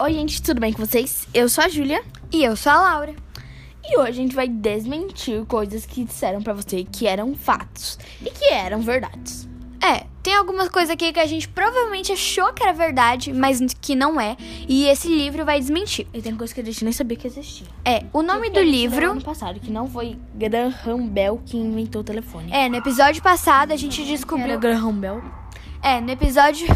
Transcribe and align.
Oi, 0.00 0.14
gente, 0.14 0.42
tudo 0.42 0.60
bem 0.60 0.72
com 0.72 0.84
vocês? 0.84 1.26
Eu 1.34 1.48
sou 1.48 1.64
a 1.64 1.68
Júlia 1.68 2.02
E 2.32 2.42
eu 2.42 2.56
sou 2.56 2.72
a 2.72 2.76
Laura. 2.80 3.14
e 3.84 3.98
hoje 3.98 4.08
a 4.10 4.12
gente 4.12 4.34
vai 4.34 4.48
desmentir 4.48 5.44
coisas 5.46 5.84
que 5.84 6.04
disseram 6.04 6.40
pra 6.42 6.52
você 6.52 6.84
que 6.84 7.06
eram 7.06 7.34
fatos 7.34 7.98
e 8.22 8.30
que 8.30 8.46
eram 8.46 8.80
verdades. 8.80 9.48
É, 9.82 10.04
tem 10.22 10.34
algumas 10.34 10.68
coisas 10.68 10.90
aqui 10.90 11.10
que 11.12 11.20
a 11.20 11.26
gente 11.26 11.48
provavelmente 11.48 12.12
achou 12.12 12.52
que 12.52 12.62
era 12.62 12.72
verdade, 12.72 13.32
mas 13.32 13.60
que 13.80 13.94
não 13.94 14.20
é. 14.20 14.36
E 14.68 14.86
esse 14.86 15.08
livro 15.08 15.44
vai 15.44 15.58
desmentir. 15.58 16.06
E 16.12 16.20
tem 16.20 16.36
coisa 16.36 16.54
que 16.54 16.60
a 16.60 16.64
gente 16.64 16.84
nem 16.84 16.92
sabia 16.92 17.16
que 17.16 17.26
existia. 17.26 17.66
É, 17.84 18.04
o 18.12 18.22
nome 18.22 18.50
do 18.50 18.60
livro. 18.60 18.98
era 18.98 19.10
ano 19.10 19.22
passado, 19.22 19.58
que 19.58 19.70
não 19.70 19.88
foi 19.88 20.18
Graham 20.34 21.08
Bell 21.08 21.40
que 21.46 21.56
inventou 21.56 22.02
o 22.02 22.04
telefone. 22.04 22.52
É, 22.52 22.68
no 22.68 22.76
episódio 22.76 23.22
passado 23.22 23.72
a 23.72 23.76
gente 23.76 24.02
Era 24.02 24.10
descobriu. 24.10 24.58
Graham 24.58 24.92
Bell. 24.94 25.22
É, 25.82 25.98
no 25.98 26.10
episódio. 26.10 26.66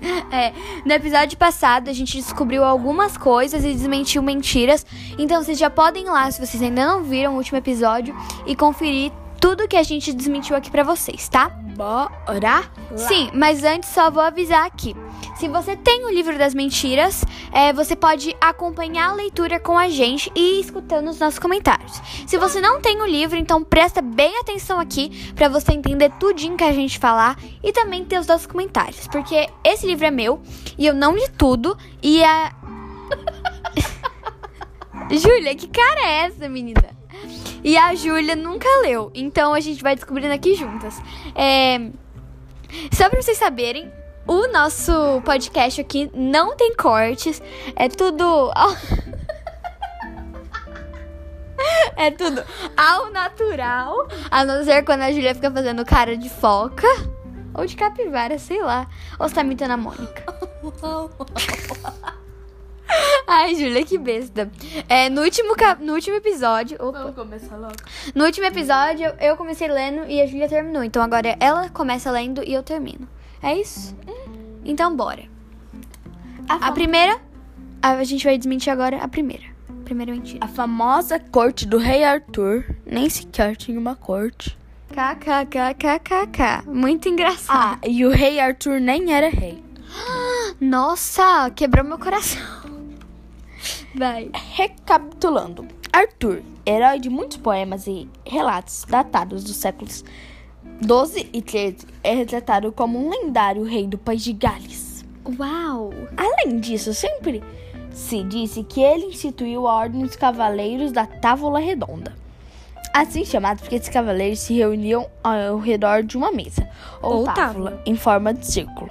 É, 0.30 0.52
no 0.84 0.92
episódio 0.92 1.38
passado 1.38 1.88
a 1.88 1.92
gente 1.92 2.18
descobriu 2.18 2.62
algumas 2.62 3.16
coisas 3.16 3.64
e 3.64 3.72
desmentiu 3.72 4.22
mentiras. 4.22 4.84
Então 5.18 5.42
vocês 5.42 5.58
já 5.58 5.70
podem 5.70 6.04
ir 6.04 6.10
lá, 6.10 6.30
se 6.30 6.44
vocês 6.44 6.62
ainda 6.62 6.86
não 6.86 7.02
viram 7.02 7.32
o 7.32 7.36
último 7.36 7.56
episódio, 7.56 8.14
e 8.46 8.54
conferir 8.54 9.10
tudo 9.40 9.66
que 9.66 9.76
a 9.76 9.82
gente 9.82 10.12
desmentiu 10.12 10.54
aqui 10.54 10.70
pra 10.70 10.82
vocês, 10.82 11.28
tá? 11.28 11.67
Bora? 11.78 12.68
Sim, 12.96 13.30
mas 13.32 13.62
antes 13.62 13.90
só 13.90 14.10
vou 14.10 14.20
avisar 14.20 14.66
aqui. 14.66 14.96
Se 15.36 15.46
você 15.46 15.76
tem 15.76 16.04
o 16.06 16.10
livro 16.10 16.36
das 16.36 16.52
mentiras, 16.52 17.24
é, 17.52 17.72
você 17.72 17.94
pode 17.94 18.36
acompanhar 18.40 19.10
a 19.10 19.14
leitura 19.14 19.60
com 19.60 19.78
a 19.78 19.88
gente 19.88 20.28
e 20.34 20.56
ir 20.58 20.60
escutando 20.60 21.08
os 21.08 21.20
nossos 21.20 21.38
comentários. 21.38 22.02
Se 22.26 22.36
você 22.36 22.60
não 22.60 22.80
tem 22.80 23.00
o 23.00 23.06
livro, 23.06 23.38
então 23.38 23.62
presta 23.62 24.02
bem 24.02 24.40
atenção 24.40 24.80
aqui 24.80 25.32
pra 25.34 25.48
você 25.48 25.70
entender 25.70 26.10
tudinho 26.18 26.56
que 26.56 26.64
a 26.64 26.72
gente 26.72 26.98
falar 26.98 27.38
e 27.62 27.72
também 27.72 28.04
ter 28.04 28.18
os 28.18 28.26
nossos 28.26 28.48
comentários, 28.48 29.06
porque 29.06 29.48
esse 29.62 29.86
livro 29.86 30.04
é 30.04 30.10
meu 30.10 30.42
e 30.76 30.84
eu 30.84 30.94
não 30.94 31.14
li 31.14 31.28
tudo 31.38 31.78
e 32.02 32.24
a 32.24 32.52
Júlia, 35.12 35.54
que 35.54 35.68
cara 35.68 36.00
é 36.00 36.26
essa, 36.26 36.48
menina? 36.48 36.97
E 37.62 37.76
a 37.76 37.94
Júlia 37.94 38.36
nunca 38.36 38.68
leu, 38.82 39.10
então 39.14 39.52
a 39.52 39.60
gente 39.60 39.82
vai 39.82 39.94
descobrindo 39.94 40.32
aqui 40.32 40.54
juntas. 40.54 41.00
É... 41.34 41.90
Só 42.92 43.08
pra 43.08 43.20
vocês 43.20 43.38
saberem, 43.38 43.90
o 44.26 44.46
nosso 44.48 44.92
podcast 45.24 45.80
aqui 45.80 46.10
não 46.14 46.56
tem 46.56 46.74
cortes, 46.74 47.42
é 47.74 47.88
tudo. 47.88 48.52
é 51.96 52.10
tudo 52.10 52.44
ao 52.76 53.10
natural, 53.10 54.06
a 54.30 54.44
não 54.44 54.62
ser 54.64 54.84
quando 54.84 55.02
a 55.02 55.10
Júlia 55.10 55.34
fica 55.34 55.50
fazendo 55.50 55.84
cara 55.84 56.16
de 56.16 56.28
foca 56.28 56.86
ou 57.54 57.66
de 57.66 57.74
capivara, 57.74 58.38
sei 58.38 58.62
lá. 58.62 58.86
Ou 59.18 59.28
você 59.28 59.34
tá 59.34 59.42
imitando 59.42 59.72
a 59.72 59.76
Mônica. 59.76 60.22
Ai, 63.26 63.54
Júlia, 63.54 63.84
que 63.84 63.98
besta. 63.98 64.50
É, 64.88 65.08
no, 65.10 65.22
último 65.22 65.54
cap- 65.54 65.82
no 65.84 65.92
último 65.94 66.16
episódio. 66.16 66.76
Opa. 66.80 66.98
Vamos 67.00 67.14
começar 67.14 67.56
logo. 67.56 67.74
No 68.14 68.24
último 68.24 68.46
episódio, 68.46 69.12
eu- 69.20 69.36
comecei 69.36 69.68
lendo 69.68 70.04
e 70.10 70.20
a 70.20 70.26
Júlia 70.26 70.48
terminou. 70.48 70.82
Então 70.82 71.02
agora 71.02 71.36
ela 71.40 71.68
começa 71.68 72.10
lendo 72.10 72.42
e 72.42 72.52
eu 72.54 72.62
termino. 72.62 73.06
É 73.42 73.54
isso? 73.54 73.94
Então 74.64 74.94
bora. 74.96 75.22
A 76.48 76.72
primeira, 76.72 77.20
a 77.82 78.02
gente 78.04 78.24
vai 78.24 78.38
desmentir 78.38 78.72
agora 78.72 78.96
a 79.02 79.08
primeira. 79.08 79.44
Primeira 79.84 80.12
mentira. 80.12 80.38
A 80.44 80.48
famosa 80.48 81.18
corte 81.18 81.66
do 81.66 81.78
rei 81.78 82.04
Arthur 82.04 82.64
nem 82.86 83.08
sequer 83.08 83.56
tinha 83.56 83.78
uma 83.78 83.94
corte. 83.94 84.56
KKKKKK. 84.94 86.62
Muito 86.66 87.08
engraçado. 87.08 87.78
Ah, 87.82 87.86
e 87.86 88.04
o 88.04 88.10
rei 88.10 88.40
Arthur 88.40 88.80
nem 88.80 89.12
era 89.12 89.28
rei. 89.28 89.62
Nossa, 90.60 91.50
quebrou 91.54 91.84
meu 91.84 91.98
coração. 91.98 92.40
Vai. 93.94 94.30
Recapitulando, 94.54 95.66
Arthur, 95.92 96.42
herói 96.66 96.98
de 97.00 97.08
muitos 97.08 97.36
poemas 97.38 97.86
e 97.86 98.08
relatos 98.24 98.84
datados 98.88 99.44
dos 99.44 99.56
séculos 99.56 100.04
12 100.80 101.28
e 101.32 101.42
13, 101.42 101.86
é 102.04 102.14
retratado 102.14 102.70
como 102.70 102.98
um 102.98 103.10
lendário 103.10 103.64
rei 103.64 103.86
do 103.86 103.98
país 103.98 104.22
de 104.22 104.32
Gales. 104.32 105.04
Uau. 105.38 105.90
Além 106.16 106.60
disso, 106.60 106.94
sempre 106.94 107.42
se 107.90 108.22
disse 108.22 108.62
que 108.62 108.80
ele 108.80 109.06
instituiu 109.06 109.66
a 109.66 109.74
Ordem 109.74 110.02
dos 110.02 110.16
Cavaleiros 110.16 110.92
da 110.92 111.06
Távola 111.06 111.58
Redonda. 111.58 112.14
Assim 112.94 113.24
chamados 113.24 113.62
porque 113.62 113.76
esses 113.76 113.88
cavaleiros 113.88 114.38
se 114.40 114.54
reuniam 114.54 115.06
ao 115.22 115.58
redor 115.58 116.02
de 116.02 116.16
uma 116.16 116.32
mesa, 116.32 116.68
ou, 117.02 117.18
Ou 117.18 117.24
távola, 117.24 117.70
távola. 117.70 117.82
em 117.84 117.94
forma 117.96 118.32
de 118.32 118.46
círculo. 118.46 118.90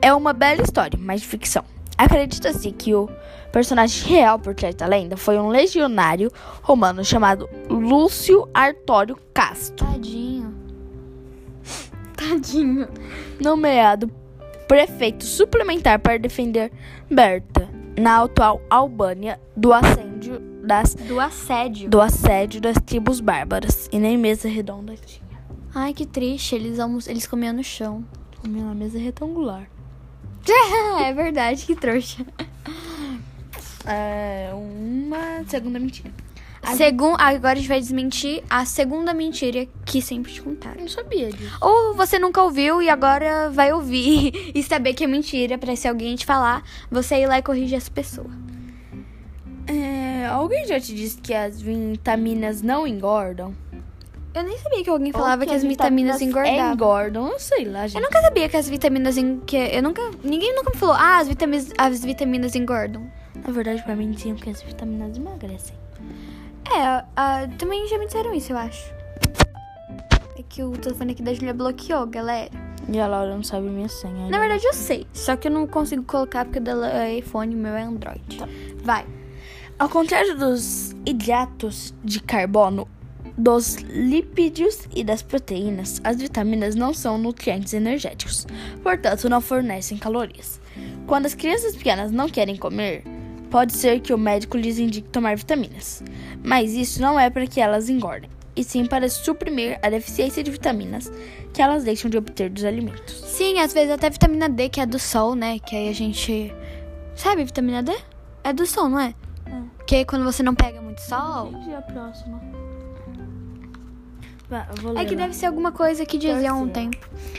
É 0.00 0.12
uma 0.14 0.32
bela 0.32 0.62
história, 0.62 0.98
mas 1.00 1.20
de 1.20 1.26
ficção. 1.26 1.64
Acredita-se 1.96 2.70
que 2.72 2.94
o 2.94 3.08
personagem 3.52 4.08
real 4.08 4.38
por 4.38 4.54
trás 4.54 4.74
da 4.74 4.86
lenda 4.86 5.16
foi 5.16 5.38
um 5.38 5.48
legionário 5.48 6.30
romano 6.62 7.04
chamado 7.04 7.48
Lúcio 7.68 8.48
Artório 8.52 9.16
Casto, 9.32 9.84
Tadinho. 9.84 10.54
Tadinho. 12.16 12.88
nomeado 13.40 14.10
prefeito 14.66 15.24
suplementar 15.24 15.98
para 15.98 16.18
defender 16.18 16.72
Berta, 17.10 17.68
na 17.98 18.22
atual 18.22 18.60
Albânia, 18.70 19.38
do 19.54 19.72
assédio 19.72 20.40
das 20.64 20.94
Do 20.94 21.20
assédio. 21.20 21.90
do 21.90 22.00
assédio 22.00 22.60
das 22.60 22.76
tribos 22.78 23.20
bárbaras 23.20 23.88
e 23.92 23.98
nem 23.98 24.16
mesa 24.16 24.48
redonda 24.48 24.94
tinha. 24.96 25.22
Ai, 25.74 25.92
que 25.92 26.06
triste. 26.06 26.54
Eles. 26.54 26.78
Eles 27.06 27.26
comiam 27.26 27.52
no 27.52 27.64
chão. 27.64 28.04
Comia 28.40 28.62
uma 28.62 28.74
mesa 28.74 28.98
retangular. 28.98 29.68
é 31.04 31.12
verdade, 31.12 31.64
que 31.64 31.74
trouxa. 31.74 32.24
É 33.84 34.50
uma 34.54 35.42
segunda 35.48 35.76
mentira. 35.80 36.08
Segun... 36.76 37.16
Agora 37.18 37.54
a 37.54 37.56
gente 37.56 37.68
vai 37.68 37.80
desmentir 37.80 38.42
a 38.48 38.64
segunda 38.64 39.12
mentira 39.12 39.66
que 39.84 40.00
sempre 40.00 40.32
te 40.32 40.40
contaram. 40.40 40.76
Eu 40.76 40.82
não 40.82 40.88
sabia 40.88 41.32
disso. 41.32 41.58
Ou 41.60 41.94
você 41.94 42.18
nunca 42.18 42.40
ouviu 42.42 42.80
e 42.80 42.88
agora 42.88 43.50
vai 43.50 43.72
ouvir 43.72 44.52
e 44.54 44.62
saber 44.62 44.94
que 44.94 45.04
é 45.04 45.06
mentira 45.06 45.58
pra 45.58 45.74
se 45.74 45.88
alguém 45.88 46.14
te 46.14 46.24
falar, 46.24 46.62
você 46.90 47.16
ir 47.16 47.26
lá 47.26 47.38
e 47.38 47.42
corrigir 47.42 47.76
essa 47.76 47.90
pessoa. 47.90 48.30
É, 49.66 50.26
alguém 50.26 50.66
já 50.66 50.78
te 50.78 50.94
disse 50.94 51.18
que 51.18 51.34
as 51.34 51.60
vitaminas 51.60 52.62
não 52.62 52.86
engordam? 52.86 53.54
Eu 54.34 54.42
nem 54.42 54.58
sabia 54.58 54.82
que 54.82 54.88
alguém 54.88 55.12
falava 55.12 55.42
Ou 55.42 55.48
que, 55.48 55.54
as 55.54 55.62
vitaminas, 55.62 56.20
engordavam. 56.22 56.72
engordam? 56.72 57.28
Eu 57.28 57.38
sei 57.38 57.64
lá, 57.66 57.86
gente. 57.86 57.96
Eu 57.96 58.02
nunca 58.02 58.20
sabia 58.22 58.48
que 58.48 58.56
as 58.56 58.68
vitaminas 58.68 59.16
en... 59.18 59.40
que 59.40 59.56
eu 59.56 59.82
nunca 59.82 60.02
ninguém 60.24 60.54
nunca 60.54 60.70
me 60.70 60.76
falou: 60.76 60.94
"Ah, 60.94 61.18
as 61.18 61.28
vitaminas 61.28 61.70
as 61.76 62.02
vitaminas 62.02 62.54
engordam". 62.54 63.06
Na 63.46 63.52
verdade, 63.52 63.82
pra 63.82 63.94
mim, 63.94 64.10
diziam 64.10 64.36
que 64.36 64.48
as 64.48 64.62
vitaminas 64.62 65.16
emagrecem. 65.16 65.74
É, 66.70 67.04
ah, 67.16 67.48
também 67.58 67.86
já 67.88 67.98
me 67.98 68.06
disseram 68.06 68.32
isso, 68.34 68.52
eu 68.52 68.56
acho. 68.56 68.92
É 70.38 70.42
que 70.48 70.62
o 70.62 70.72
telefone 70.72 71.12
aqui 71.12 71.22
da 71.22 71.34
Julia 71.34 71.52
bloqueou, 71.52 72.06
galera. 72.06 72.50
E 72.88 72.98
a 72.98 73.06
Laura 73.06 73.34
não 73.34 73.42
sabe 73.42 73.68
minha 73.68 73.88
senha. 73.88 74.28
Na 74.28 74.38
verdade 74.38 74.64
eu 74.64 74.72
sei, 74.72 75.06
só 75.12 75.36
que 75.36 75.48
eu 75.48 75.52
não 75.52 75.66
consigo 75.66 76.02
colocar 76.04 76.44
porque 76.44 76.58
o 76.58 76.62
dela 76.62 76.90
é 76.90 77.18
iPhone 77.18 77.52
e 77.52 77.56
o 77.56 77.58
meu 77.58 77.74
é 77.74 77.82
Android. 77.82 78.38
Vai. 78.82 79.04
Ao 79.78 79.88
contrário 79.88 80.36
dos 80.36 80.92
hidratos 81.04 81.94
de 82.04 82.20
carbono, 82.20 82.88
dos 83.36 83.76
lipídios 83.76 84.80
e 84.94 85.02
das 85.02 85.22
proteínas, 85.22 86.00
as 86.04 86.16
vitaminas 86.16 86.74
não 86.74 86.92
são 86.92 87.16
nutrientes 87.18 87.72
energéticos, 87.72 88.46
portanto, 88.82 89.28
não 89.28 89.40
fornecem 89.40 89.96
calorias. 89.96 90.60
Quando 91.06 91.26
as 91.26 91.34
crianças 91.34 91.74
pequenas 91.74 92.10
não 92.10 92.28
querem 92.28 92.56
comer, 92.56 93.04
pode 93.50 93.72
ser 93.74 94.00
que 94.00 94.12
o 94.12 94.18
médico 94.18 94.56
lhes 94.56 94.78
indique 94.78 95.08
tomar 95.08 95.36
vitaminas, 95.36 96.02
mas 96.42 96.72
isso 96.72 97.00
não 97.00 97.18
é 97.18 97.30
para 97.30 97.46
que 97.46 97.60
elas 97.60 97.88
engordem, 97.88 98.30
e 98.54 98.62
sim 98.62 98.86
para 98.86 99.08
suprimir 99.08 99.78
a 99.82 99.90
deficiência 99.90 100.42
de 100.42 100.50
vitaminas 100.50 101.10
que 101.52 101.60
elas 101.60 101.84
deixam 101.84 102.10
de 102.10 102.16
obter 102.16 102.48
dos 102.50 102.64
alimentos. 102.64 103.14
Sim, 103.26 103.58
às 103.58 103.72
vezes 103.72 103.90
até 103.90 104.08
vitamina 104.08 104.48
D, 104.48 104.68
que 104.68 104.80
é 104.80 104.86
do 104.86 104.98
sol, 104.98 105.34
né? 105.34 105.58
Que 105.58 105.76
aí 105.76 105.88
a 105.88 105.92
gente. 105.92 106.52
Sabe 107.14 107.44
vitamina 107.44 107.82
D? 107.82 107.94
É 108.42 108.52
do 108.52 108.66
sol, 108.66 108.88
não 108.88 108.98
é? 108.98 109.14
Que 109.86 109.96
aí 109.96 110.04
quando 110.04 110.24
você 110.24 110.42
não 110.42 110.54
pega 110.54 110.80
muito 110.80 111.00
sol. 111.00 111.52
E 111.68 111.74
a 111.74 111.82
próxima? 111.82 112.61
É 114.96 115.04
que 115.04 115.14
lá. 115.14 115.22
deve 115.22 115.34
ser 115.34 115.46
alguma 115.46 115.72
coisa 115.72 116.04
que 116.04 116.16
dizia 116.18 116.34
Terceira. 116.34 116.54
ontem. 116.54 116.90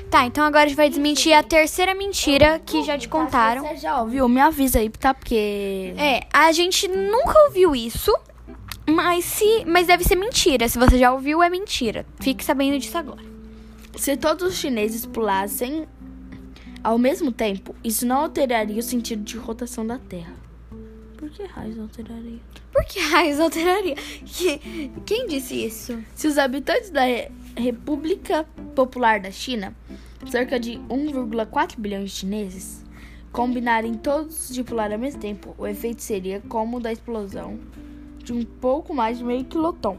Tá, 0.10 0.25
então 0.25 0.44
agora 0.44 0.65
a 0.65 0.68
gente 0.68 0.77
vai 0.77 0.89
desmentir 0.89 1.33
a 1.33 1.44
terceira 1.44 1.94
mentira 1.94 2.60
que 2.65 2.83
já 2.83 2.98
te 2.98 3.07
contaram. 3.07 3.62
Você 3.63 3.77
já 3.77 4.01
ouviu? 4.01 4.27
Me 4.27 4.42
avisa 4.42 4.80
aí, 4.80 4.89
tá? 4.89 5.13
Porque. 5.13 5.94
É, 5.98 6.21
a 6.33 6.51
gente 6.51 6.88
nunca 6.88 7.38
ouviu 7.45 7.75
isso, 7.75 8.15
mas 8.89 9.25
se, 9.25 9.65
mas 9.65 9.88
deve 9.88 10.04
ser 10.04 10.15
mentira. 10.15 10.68
Se 10.68 10.77
você 10.77 10.98
já 10.98 11.13
ouviu, 11.13 11.42
é 11.42 11.50
mentira. 11.50 12.06
Fique 12.19 12.44
sabendo 12.44 12.77
disso 12.80 12.98
agora. 12.98 13.21
Se 13.95 14.18
todos 14.18 14.48
os 14.54 14.56
chineses 14.56 15.06
pulassem 15.06 15.88
ao 16.83 16.98
mesmo 16.98 17.31
tempo, 17.31 17.75
isso 17.83 18.06
não 18.06 18.18
alteraria 18.18 18.80
o 18.80 18.83
sentido 18.83 19.24
de 19.24 19.38
rotação 19.38 19.86
da 19.86 19.98
Terra. 19.98 20.43
Por 21.35 21.45
que 21.47 21.51
raios 21.51 21.80
alteraria? 21.80 22.39
Por 22.71 22.85
que 22.85 23.00
raios 23.00 23.39
alteraria? 23.39 23.95
Que- 24.25 24.91
Quem 25.06 25.27
disse 25.27 25.65
isso? 25.65 25.97
Se 26.15 26.27
os 26.27 26.38
habitantes 26.38 26.89
da 26.91 27.01
Re- 27.06 27.31
República 27.57 28.45
Popular 28.75 29.19
da 29.19 29.31
China, 29.31 29.74
cerca 30.30 30.59
de 30.59 30.80
1,4 30.89 31.75
bilhões 31.80 32.12
de 32.12 32.18
chineses, 32.18 32.83
combinarem 33.31 33.95
todos 33.95 34.50
de 34.50 34.63
pular 34.63 34.91
ao 34.91 35.00
mesmo 35.00 35.19
tempo, 35.19 35.56
o 35.57 35.65
efeito 35.65 36.01
seria 36.03 36.39
como 36.47 36.77
o 36.77 36.80
da 36.80 36.91
explosão 36.91 37.59
de 38.24 38.31
um 38.31 38.44
pouco 38.45 38.94
mais 38.94 39.18
de 39.18 39.24
meio 39.24 39.44
quiloton. 39.44 39.97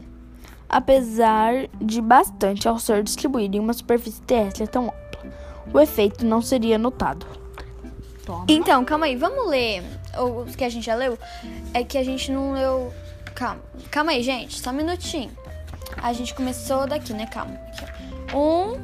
Apesar 0.69 1.67
de 1.81 2.01
bastante 2.01 2.67
ao 2.67 2.79
ser 2.79 3.03
distribuído 3.03 3.55
em 3.57 3.59
uma 3.59 3.73
superfície 3.73 4.21
terrestre 4.21 4.67
tão 4.67 4.85
ampla, 4.85 5.33
o 5.73 5.79
efeito 5.79 6.25
não 6.25 6.41
seria 6.41 6.77
notado. 6.77 7.25
Toma. 8.25 8.45
Então, 8.47 8.83
calma 8.83 9.05
aí, 9.05 9.15
vamos 9.15 9.47
ler 9.47 9.83
os 10.17 10.55
que 10.55 10.63
a 10.63 10.69
gente 10.69 10.85
já 10.85 10.95
leu? 10.95 11.17
É 11.73 11.83
que 11.83 11.97
a 11.97 12.03
gente 12.03 12.31
não 12.31 12.53
leu. 12.53 12.93
Calma, 13.33 13.61
calma 13.91 14.11
aí, 14.11 14.23
gente, 14.23 14.59
só 14.59 14.69
um 14.69 14.73
minutinho. 14.73 15.31
A 16.01 16.13
gente 16.13 16.33
começou 16.33 16.87
daqui, 16.87 17.13
né? 17.13 17.25
Calma. 17.27 17.53
Aqui. 17.53 18.35
Um, 18.35 18.79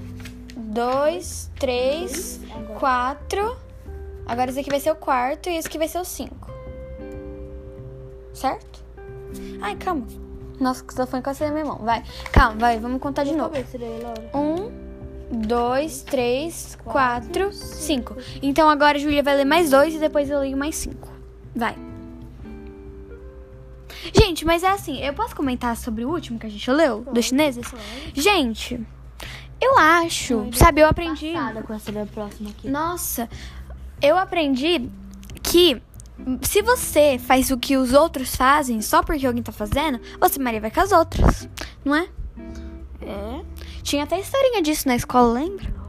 dois, 0.56 1.50
três, 1.60 2.39
quatro. 2.80 3.57
Agora 4.25 4.50
esse 4.50 4.60
aqui 4.60 4.69
vai 4.69 4.80
ser 4.80 4.92
o 4.92 4.95
quarto 4.95 5.50
e 5.50 5.57
esse 5.57 5.68
aqui 5.68 5.78
vai 5.78 5.88
ser 5.88 6.00
o 6.00 6.06
cinco. 6.06 6.50
Certo? 8.33 8.83
Ai, 9.62 9.75
calma. 9.75 10.07
Nossa, 10.60 10.83
que 10.83 10.94
telefone 10.94 11.24
quase 11.24 11.44
na 11.44 11.51
minha 11.51 11.66
mão. 11.66 11.78
Vai. 11.78 12.04
Calma, 12.31 12.57
vai, 12.57 12.80
vamos 12.80 13.01
contar 13.01 13.24
de 13.24 13.33
novo. 13.33 13.54
Um, 14.33 14.72
dois, 15.31 16.04
três, 16.04 16.78
quatro, 16.86 17.51
cinco. 17.51 18.16
Então 18.42 18.69
agora 18.69 18.98
a 18.98 19.01
Júlia 19.01 19.24
vai 19.24 19.36
ler 19.36 19.45
mais 19.45 19.69
dois 19.72 19.94
e 19.95 20.00
depois 20.00 20.30
eu 20.30 20.39
leio 20.39 20.56
mais 20.56 20.75
cinco. 20.75 21.11
Vai. 21.62 21.75
Gente, 24.16 24.44
mas 24.44 24.63
é 24.63 24.69
assim, 24.69 25.00
eu 25.00 25.13
posso 25.13 25.36
comentar 25.36 25.78
sobre 25.78 26.04
o 26.04 26.10
último 26.10 26.40
que 26.40 26.48
a 26.48 26.50
gente 26.50 26.72
leu, 26.72 27.02
dos 27.13 27.25
chineses? 27.25 27.68
Gente, 28.16 28.84
eu 29.62 29.78
acho, 29.78 30.50
sabe, 30.54 30.81
eu 30.81 30.88
aprendi. 30.88 31.34
com 31.68 31.74
essa 31.75 31.92
da 31.92 32.08
próxima 32.08 32.50
aqui. 32.50 32.68
Nossa, 32.68 33.30
eu 34.02 34.18
aprendi 34.18 34.90
que 35.44 35.80
se 36.42 36.63
você 36.63 37.19
faz 37.19 37.52
o 37.52 37.58
que 37.60 37.78
os 37.78 37.94
outros 37.94 38.36
fazem 38.36 38.81
só 38.81 39.04
porque 39.04 39.28
alguém 39.28 39.44
tá 39.44 39.52
fazendo, 39.52 40.00
você 40.19 40.40
Maria 40.40 40.60
vai 40.60 40.72
com 40.72 40.81
as 40.81 40.92
outras, 40.92 41.48
não 41.86 41.94
é? 41.94 42.10
É? 43.04 43.46
Tinha 43.84 44.06
até 44.06 44.19
historinha 44.19 44.64
disso 44.64 44.88
na 44.88 44.96
escola, 44.96 45.34
lembra? 45.34 45.81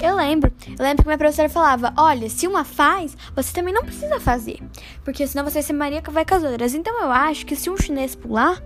Eu 0.00 0.16
lembro. 0.16 0.52
Eu 0.78 0.84
lembro 0.84 1.02
que 1.02 1.06
minha 1.06 1.18
professora 1.18 1.48
falava: 1.48 1.92
Olha, 1.96 2.28
se 2.28 2.46
uma 2.46 2.64
faz, 2.64 3.16
você 3.34 3.52
também 3.52 3.74
não 3.74 3.82
precisa 3.82 4.20
fazer. 4.20 4.58
Porque 5.04 5.26
senão 5.26 5.44
você 5.44 5.54
vai 5.54 5.62
ser 5.62 5.72
Maria 5.72 6.02
que 6.02 6.10
vai 6.10 6.24
com 6.24 6.34
as 6.34 6.42
outras. 6.42 6.74
Então 6.74 7.00
eu 7.00 7.10
acho 7.10 7.46
que 7.46 7.56
se 7.56 7.70
um 7.70 7.76
chinês 7.76 8.14
pular, 8.14 8.62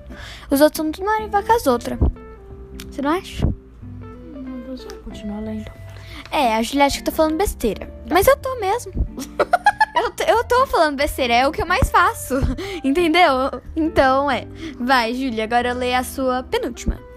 os 0.50 0.60
outros 0.60 0.76
são 0.76 0.90
tudo 0.92 1.06
Maria 1.06 1.28
vai 1.28 1.42
com 1.42 1.52
as 1.52 1.66
outras. 1.66 1.98
Você 2.90 3.02
não 3.02 3.10
acha? 3.10 3.46
Não 3.46 4.76
vou 4.76 4.98
continuar 5.04 5.40
lendo. 5.40 5.70
É, 6.30 6.56
a 6.56 6.62
Juliette 6.62 6.98
que 6.98 7.04
tá 7.04 7.12
falando 7.12 7.36
besteira. 7.36 7.92
Mas 8.10 8.26
eu 8.26 8.36
tô 8.38 8.58
mesmo. 8.58 8.92
eu, 9.94 10.10
tô, 10.10 10.24
eu 10.24 10.44
tô 10.44 10.66
falando 10.66 10.96
besteira, 10.96 11.34
é 11.34 11.46
o 11.46 11.52
que 11.52 11.60
eu 11.60 11.66
mais 11.66 11.90
faço. 11.90 12.34
Entendeu? 12.82 13.50
Então 13.76 14.30
é. 14.30 14.46
Vai, 14.78 15.14
Júlia, 15.14 15.44
agora 15.44 15.74
lê 15.74 15.94
a 15.94 16.02
sua 16.02 16.42
penúltima. 16.42 17.11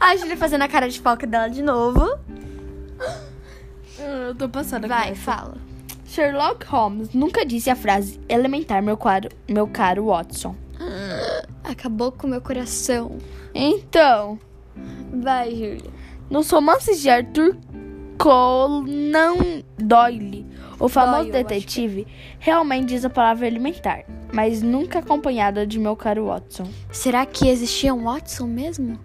A 0.00 0.16
Júlia 0.16 0.36
fazendo 0.36 0.62
a 0.62 0.68
cara 0.68 0.88
de 0.88 1.00
foca 1.00 1.26
dela 1.26 1.48
de 1.48 1.62
novo. 1.62 2.18
Eu 3.98 4.34
tô 4.34 4.48
passando 4.48 4.88
Vai, 4.88 5.14
fala. 5.14 5.54
Sherlock 6.06 6.66
Holmes 6.66 7.10
nunca 7.12 7.44
disse 7.44 7.70
a 7.70 7.76
frase 7.76 8.20
elementar, 8.28 8.82
meu 8.82 8.96
caro, 8.96 9.28
meu 9.48 9.66
caro 9.66 10.06
Watson. 10.06 10.54
Acabou 11.64 12.12
com 12.12 12.26
meu 12.26 12.40
coração. 12.40 13.18
Então, 13.54 14.38
Vai, 15.12 15.50
Júlia. 15.50 15.90
nos 16.30 16.50
romances 16.50 17.00
de 17.00 17.08
Arthur 17.08 17.56
Conan 18.18 19.62
Doyle, 19.76 20.46
o 20.78 20.88
famoso 20.88 21.24
Doyle, 21.24 21.36
acho 21.36 21.48
detetive 21.48 22.06
realmente 22.38 22.86
diz 22.86 23.04
a 23.04 23.10
palavra 23.10 23.46
elementar, 23.46 24.04
mas 24.32 24.62
nunca 24.62 25.00
acompanhada 25.00 25.66
de 25.66 25.78
meu 25.78 25.96
caro 25.96 26.26
Watson. 26.26 26.68
Será 26.90 27.26
que 27.26 27.48
existia 27.48 27.92
um 27.94 28.04
Watson 28.04 28.46
mesmo? 28.46 28.98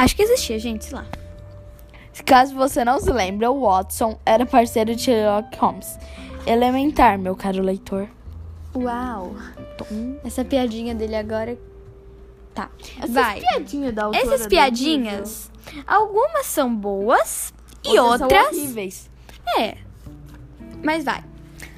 Acho 0.00 0.16
que 0.16 0.22
existia, 0.22 0.58
gente, 0.58 0.86
sei 0.86 0.94
lá. 0.96 1.04
Caso 2.24 2.54
você 2.54 2.82
não 2.82 2.98
se 2.98 3.12
lembre, 3.12 3.46
o 3.46 3.60
Watson 3.60 4.18
era 4.24 4.46
parceiro 4.46 4.96
de 4.96 5.02
Sherlock 5.02 5.58
Holmes. 5.58 5.98
Elementar, 6.46 7.18
meu 7.18 7.36
caro 7.36 7.62
leitor. 7.62 8.08
Uau. 8.74 9.34
Essa 10.24 10.42
piadinha 10.42 10.94
dele 10.94 11.16
agora. 11.16 11.58
Tá. 12.54 12.70
Essas 12.98 13.10
Vai. 13.10 13.40
piadinhas 13.40 13.94
da 13.94 14.04
autora 14.04 14.22
Essas 14.24 14.46
piadinhas, 14.46 15.50
algumas 15.86 16.46
são 16.46 16.74
boas 16.74 17.52
e 17.84 17.98
outras 17.98 18.22
outras. 18.22 18.46
são 18.46 18.58
horríveis. 18.58 19.10
é. 19.58 19.76
Mas 20.82 21.04
vai. 21.04 21.22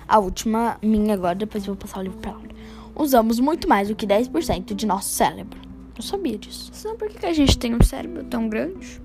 A 0.07 0.21
última 0.21 0.79
minha 0.81 1.15
agora, 1.15 1.35
depois 1.35 1.65
eu 1.67 1.75
vou 1.75 1.77
passar 1.77 1.99
o 1.99 2.03
livro 2.03 2.19
pra 2.19 2.31
Laura. 2.31 2.51
Usamos 2.95 3.41
muito 3.41 3.69
mais 3.69 3.89
do 3.89 3.97
que 3.97 4.07
10% 4.07 4.75
de 4.75 4.87
nosso 4.87 5.09
cérebro. 5.09 5.59
Eu 5.97 6.03
sabia 6.03 6.39
disso. 6.39 6.71
Senão 6.73 6.97
por 6.97 7.09
que 7.09 7.19
que 7.19 7.27
a 7.27 7.33
gente 7.33 7.59
tem 7.59 7.75
um 7.75 7.83
cérebro 7.83 8.25
tão 8.25 8.49
grande? 8.49 9.01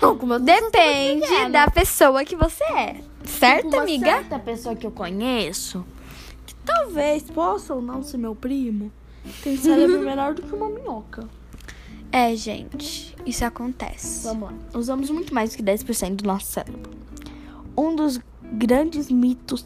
Não, 0.00 0.16
como 0.16 0.34
eu 0.34 0.40
Depende 0.40 1.48
da 1.50 1.70
pessoa 1.70 2.24
que 2.24 2.36
você 2.36 2.64
é. 2.64 3.00
Certo, 3.24 3.68
uma 3.68 3.82
amiga? 3.82 4.06
certa 4.06 4.38
pessoa 4.38 4.76
que 4.76 4.86
eu 4.86 4.90
conheço, 4.90 5.84
que 6.46 6.54
talvez 6.54 7.22
possa 7.24 7.74
ou 7.74 7.82
não 7.82 8.02
ser 8.02 8.18
meu 8.18 8.34
primo, 8.34 8.92
tem 9.42 9.56
cérebro 9.56 10.00
menor 10.04 10.34
do 10.34 10.42
que 10.42 10.54
uma 10.54 10.68
minhoca. 10.68 11.28
É, 12.12 12.34
gente. 12.34 13.14
Isso 13.24 13.44
acontece. 13.44 14.24
Vamos 14.24 14.50
lá. 14.50 14.54
Usamos 14.74 15.10
muito 15.10 15.32
mais 15.32 15.50
do 15.50 15.56
que 15.56 15.62
10% 15.62 16.16
do 16.16 16.24
nosso 16.24 16.46
cérebro. 16.46 16.90
Um 17.76 17.94
dos 17.94 18.18
grandes 18.52 19.10
mitos. 19.10 19.64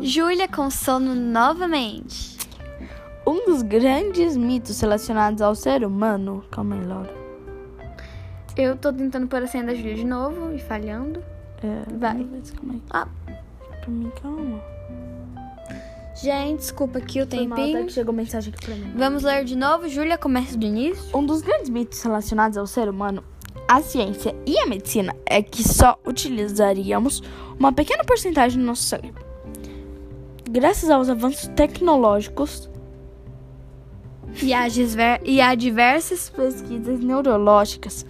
Júlia 0.00 0.46
com 0.46 0.70
sono 0.70 1.14
novamente. 1.14 2.39
Um 3.26 3.46
dos 3.46 3.62
grandes 3.62 4.36
mitos 4.36 4.80
relacionados 4.80 5.40
ao 5.42 5.54
ser 5.54 5.84
humano. 5.84 6.44
Calma 6.50 6.74
aí, 6.76 6.84
Laura. 6.84 7.14
Eu 8.56 8.76
tô 8.76 8.92
tentando 8.92 9.26
pôr 9.26 9.42
a 9.42 9.46
senha 9.46 9.64
da 9.64 9.74
Júlia 9.74 9.94
de 9.94 10.04
novo 10.04 10.52
e 10.54 10.58
falhando. 10.58 11.22
É, 11.62 11.82
Vai. 11.96 12.16
ver, 12.24 12.42
Calma 12.54 12.72
aí. 12.74 12.82
Ah. 12.90 13.08
Pra 13.80 13.90
mim, 13.90 14.10
calma. 14.20 14.60
Gente, 16.20 16.58
desculpa 16.58 16.98
aqui 16.98 17.22
o 17.22 17.26
mal, 17.26 17.28
até 17.28 17.46
tempinho. 17.46 17.86
que 17.86 17.92
chegou 17.92 18.12
mensagem 18.12 18.52
aqui 18.52 18.66
pra 18.66 18.74
mim. 18.74 18.92
Vamos 18.96 19.22
ler 19.22 19.44
de 19.44 19.56
novo. 19.56 19.88
Júlia, 19.88 20.18
começa 20.18 20.56
do 20.56 20.66
início. 20.66 21.16
Um 21.16 21.24
dos 21.24 21.40
grandes 21.40 21.70
mitos 21.70 22.02
relacionados 22.02 22.58
ao 22.58 22.66
ser 22.66 22.88
humano, 22.88 23.22
a 23.68 23.80
ciência 23.80 24.34
e 24.46 24.58
a 24.58 24.66
medicina 24.66 25.14
é 25.24 25.40
que 25.42 25.62
só 25.66 25.98
utilizaríamos 26.06 27.22
uma 27.58 27.72
pequena 27.72 28.04
porcentagem 28.04 28.58
do 28.58 28.66
nosso 28.66 28.82
cérebro. 28.82 29.24
Graças 30.50 30.90
aos 30.90 31.08
avanços 31.08 31.48
tecnológicos 31.54 32.68
E 34.42 34.68
disver- 34.70 35.20
e 35.24 35.40
a 35.40 35.54
diversas. 35.54 36.30
pesquisas 36.30 37.00
neurológicas, 37.00 38.06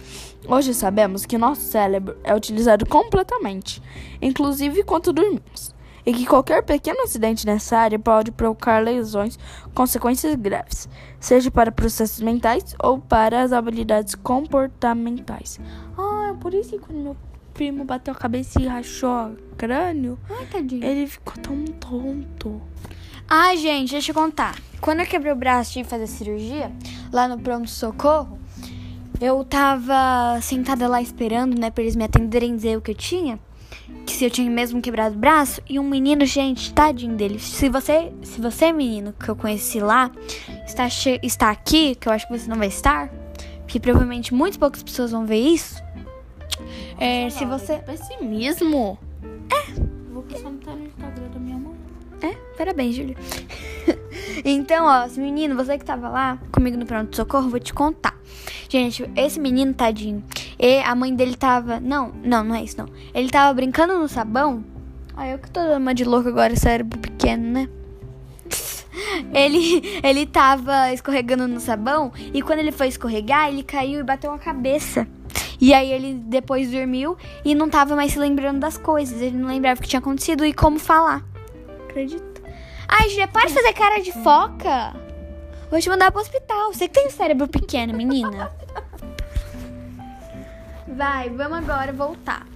hoje 0.47 0.73
sabemos 0.73 1.25
que 1.25 1.37
nosso 1.37 1.61
cérebro 1.61 2.15
é 2.23 2.33
utilizado 2.35 2.85
completamente, 2.85 3.81
inclusive 4.21 4.81
enquanto 4.81 5.11
dormimos, 5.11 5.73
e 6.05 6.13
que 6.13 6.25
qualquer 6.25 6.63
pequeno 6.63 7.01
acidente 7.01 7.45
nessa 7.45 7.77
área 7.77 7.99
pode 7.99 8.31
provocar 8.31 8.79
lesões, 8.83 9.37
consequências 9.73 10.35
graves, 10.35 10.87
seja 11.19 11.51
para 11.51 11.71
processos 11.71 12.21
mentais 12.21 12.75
ou 12.81 12.99
para 12.99 13.41
as 13.41 13.51
habilidades 13.51 14.15
comportamentais. 14.15 15.59
Ah, 15.97 16.31
é 16.31 16.33
por 16.33 16.53
isso 16.53 16.71
que 16.71 16.79
quando 16.79 16.97
meu 16.99 17.17
primo 17.53 17.83
bateu 17.83 18.13
a 18.13 18.17
cabeça 18.17 18.61
e 18.61 18.65
rachou 18.67 19.31
o 19.31 19.55
crânio, 19.57 20.17
Ai, 20.29 20.47
ele 20.81 21.05
ficou 21.07 21.35
tão 21.41 21.65
tonto. 21.65 22.61
Ai, 23.33 23.55
gente, 23.55 23.93
deixa 23.93 24.11
eu 24.11 24.15
contar. 24.15 24.59
Quando 24.81 24.99
eu 24.99 25.05
quebrei 25.05 25.31
o 25.31 25.35
braço 25.37 25.79
e 25.79 25.83
que 25.83 25.89
fazer 25.89 26.05
cirurgia, 26.05 26.69
lá 27.13 27.29
no 27.29 27.39
pronto-socorro, 27.39 28.37
eu 29.21 29.41
tava 29.45 30.37
sentada 30.41 30.85
lá 30.85 31.01
esperando, 31.01 31.57
né, 31.57 31.71
pra 31.71 31.81
eles 31.81 31.95
me 31.95 32.03
atenderem 32.03 32.51
e 32.51 32.55
dizer 32.57 32.77
o 32.77 32.81
que 32.81 32.91
eu 32.91 32.95
tinha. 32.95 33.39
Que 34.05 34.11
se 34.11 34.25
eu 34.25 34.29
tinha 34.29 34.51
mesmo 34.51 34.81
quebrado 34.81 35.15
o 35.15 35.17
braço. 35.17 35.61
E 35.69 35.79
um 35.79 35.87
menino, 35.87 36.25
gente, 36.25 36.73
tadinho 36.73 37.15
dele. 37.15 37.39
Se 37.39 37.69
você, 37.69 38.11
se 38.21 38.41
você, 38.41 38.73
menino, 38.73 39.13
que 39.13 39.29
eu 39.29 39.35
conheci 39.37 39.79
lá, 39.79 40.11
está, 40.65 40.87
está 41.23 41.51
aqui, 41.51 41.95
que 41.95 42.09
eu 42.09 42.11
acho 42.11 42.27
que 42.27 42.37
você 42.37 42.49
não 42.49 42.57
vai 42.57 42.67
estar, 42.67 43.07
porque 43.61 43.79
provavelmente 43.79 44.33
muitas 44.33 44.57
poucas 44.57 44.83
pessoas 44.83 45.11
vão 45.11 45.25
ver 45.25 45.39
isso. 45.39 45.81
É, 46.99 47.29
se 47.29 47.45
você. 47.45 47.77
Pessimismo? 47.77 48.99
É. 49.49 49.71
Vou 50.11 50.21
postar 50.23 50.49
no 50.49 50.85
Instagram 50.85 51.29
da 51.29 51.39
minha 51.39 51.57
mãe. 51.57 51.90
É, 52.21 52.35
parabéns, 52.57 52.95
Júlia. 52.95 53.15
então, 54.45 54.85
ó, 54.85 55.05
esse 55.05 55.19
menino, 55.19 55.55
você 55.55 55.77
que 55.77 55.85
tava 55.85 56.07
lá 56.09 56.39
comigo 56.51 56.77
no 56.77 56.85
pronto-socorro, 56.85 57.49
vou 57.49 57.59
te 57.59 57.73
contar. 57.73 58.15
Gente, 58.69 59.09
esse 59.15 59.39
menino, 59.39 59.73
tadinho, 59.73 60.23
e 60.57 60.79
a 60.79 60.95
mãe 60.95 61.13
dele 61.13 61.35
tava. 61.35 61.79
Não, 61.79 62.11
não, 62.23 62.43
não 62.43 62.55
é 62.55 62.63
isso, 62.63 62.77
não. 62.77 62.87
Ele 63.13 63.29
tava 63.29 63.53
brincando 63.53 63.97
no 63.97 64.07
sabão. 64.07 64.63
Ai, 65.15 65.33
eu 65.33 65.39
que 65.39 65.49
tô 65.49 65.59
dando 65.59 65.81
uma 65.81 65.93
de 65.93 66.05
louco 66.05 66.29
agora, 66.29 66.55
cérebro 66.55 66.97
pequeno, 66.99 67.43
né? 67.51 67.69
Ele, 69.33 69.81
ele 70.03 70.25
tava 70.25 70.91
escorregando 70.93 71.47
no 71.47 71.59
sabão 71.59 72.11
e 72.33 72.41
quando 72.41 72.59
ele 72.59 72.73
foi 72.73 72.87
escorregar, 72.87 73.47
ele 73.47 73.63
caiu 73.63 74.01
e 74.01 74.03
bateu 74.03 74.33
a 74.33 74.37
cabeça. 74.37 75.07
E 75.59 75.73
aí 75.73 75.91
ele 75.91 76.15
depois 76.15 76.71
dormiu 76.71 77.15
e 77.45 77.55
não 77.55 77.69
tava 77.69 77.95
mais 77.95 78.11
se 78.11 78.19
lembrando 78.19 78.59
das 78.59 78.77
coisas. 78.77 79.21
Ele 79.21 79.37
não 79.37 79.47
lembrava 79.47 79.79
o 79.79 79.83
que 79.83 79.87
tinha 79.87 79.99
acontecido 79.99 80.45
e 80.45 80.53
como 80.53 80.77
falar. 80.77 81.23
Acredita? 81.91 82.41
Ai, 82.87 83.09
Julia, 83.09 83.27
para 83.27 83.47
de 83.47 83.53
fazer 83.53 83.73
cara 83.73 83.99
de 83.99 84.11
foca. 84.13 84.95
Vou 85.69 85.79
te 85.79 85.89
mandar 85.89 86.11
pro 86.11 86.21
hospital. 86.21 86.73
Você 86.73 86.87
que 86.87 86.93
tem 86.93 87.07
um 87.07 87.11
cérebro 87.11 87.47
pequeno, 87.47 87.93
menina. 87.93 88.51
Vai, 90.87 91.29
vamos 91.29 91.57
agora 91.57 91.91
voltar. 91.91 92.47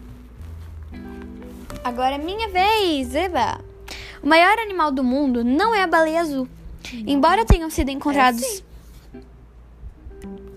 Agora 1.84 2.16
é 2.16 2.18
minha 2.18 2.50
vez, 2.50 3.14
Eba. 3.14 3.60
O 4.24 4.28
maior 4.28 4.58
animal 4.58 4.92
do 4.92 5.04
mundo 5.04 5.44
não 5.44 5.76
é 5.76 5.84
a 5.84 5.88
baleia 5.88 6.22
azul. 6.22 6.48
Embora 7.06 7.46
tenham 7.46 7.70
sido 7.70 7.90
encontrados. 7.90 8.42
sim. 8.42 8.64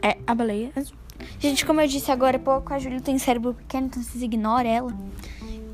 É 0.03 0.17
a 0.27 0.35
baleia 0.35 0.71
azul. 0.77 0.97
Gente, 1.41 1.67
como 1.67 1.81
eu 1.81 1.89
disse 1.89 2.11
agora 2.13 2.37
há 2.37 2.41
pouco, 2.41 2.73
a 2.73 2.79
Júlia 2.79 3.01
tem 3.01 3.19
cérebro 3.19 3.55
pequeno, 3.55 3.87
então 3.87 4.03
vocês 4.03 4.23
ignoram 4.23 4.71
ela. 4.71 4.93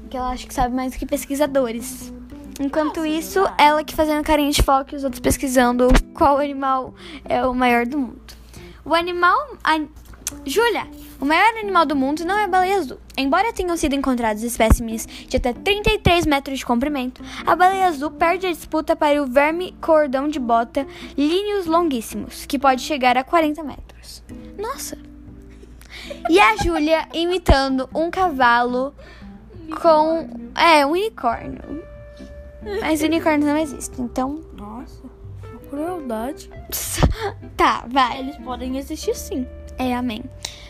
Porque 0.01 0.17
ela 0.17 0.31
acha 0.31 0.47
que 0.47 0.55
sabe 0.55 0.75
mais 0.75 0.93
do 0.93 0.99
que 0.99 1.07
pesquisadores. 1.07 2.13
Enquanto 2.61 3.05
isso, 3.05 3.41
ela 3.59 3.83
que 3.83 3.95
fazendo 3.95 4.25
carinha 4.25 4.51
de 4.51 4.63
foco 4.63 4.95
e 4.95 4.97
os 4.97 5.05
outros 5.05 5.21
pesquisando 5.21 5.89
qual 6.15 6.39
animal 6.39 6.95
é 7.25 7.45
o 7.45 7.55
maior 7.55 7.87
do 7.87 7.99
mundo. 7.99 8.23
O 8.85 8.95
animal. 8.95 9.37
A... 9.63 9.81
Júlia! 10.47 10.87
O 11.21 11.25
maior 11.25 11.57
animal 11.59 11.87
do 11.87 11.97
mundo 11.97 12.25
não 12.25 12.37
é 12.37 12.45
a 12.45 12.49
baleia 12.49 12.77
azul. 12.77 12.99
Embora 13.17 13.53
tenham 13.53 13.77
sido 13.77 13.95
encontrados 13.95 14.43
espécimes 14.43 15.07
de 15.07 15.37
até 15.37 15.53
33 15.53 16.27
metros 16.27 16.59
de 16.59 16.67
comprimento, 16.67 17.23
a 17.47 17.55
baleia 17.55 17.87
azul 17.87 18.11
perde 18.11 18.47
a 18.47 18.53
disputa 18.53 18.97
para 18.97 19.23
o 19.23 19.27
verme 19.27 19.75
cordão 19.81 20.29
de 20.29 20.39
bota 20.39 20.87
líneos 21.17 21.67
longuíssimos, 21.67 22.47
que 22.47 22.59
pode 22.59 22.83
chegar 22.83 23.17
a 23.17 23.25
40 23.25 23.63
metros. 23.63 24.23
Nossa! 24.59 24.99
E 26.29 26.39
a 26.39 26.57
Júlia 26.57 27.09
imitando 27.15 27.89
um 27.95 28.11
cavalo 28.11 28.95
com. 29.81 30.51
É, 30.55 30.85
um 30.85 30.91
unicórnio. 30.91 31.94
Mas 32.81 33.01
unicórnios 33.03 33.47
não 33.49 33.57
existem, 33.59 34.05
então. 34.05 34.41
Nossa, 34.57 35.03
uma 35.51 35.59
crueldade. 35.71 36.51
Tá, 37.57 37.85
vai. 37.89 38.19
Eles 38.19 38.37
podem 38.39 38.77
existir 38.79 39.15
sim. 39.15 39.47
É, 39.79 39.95
amém. 39.95 40.25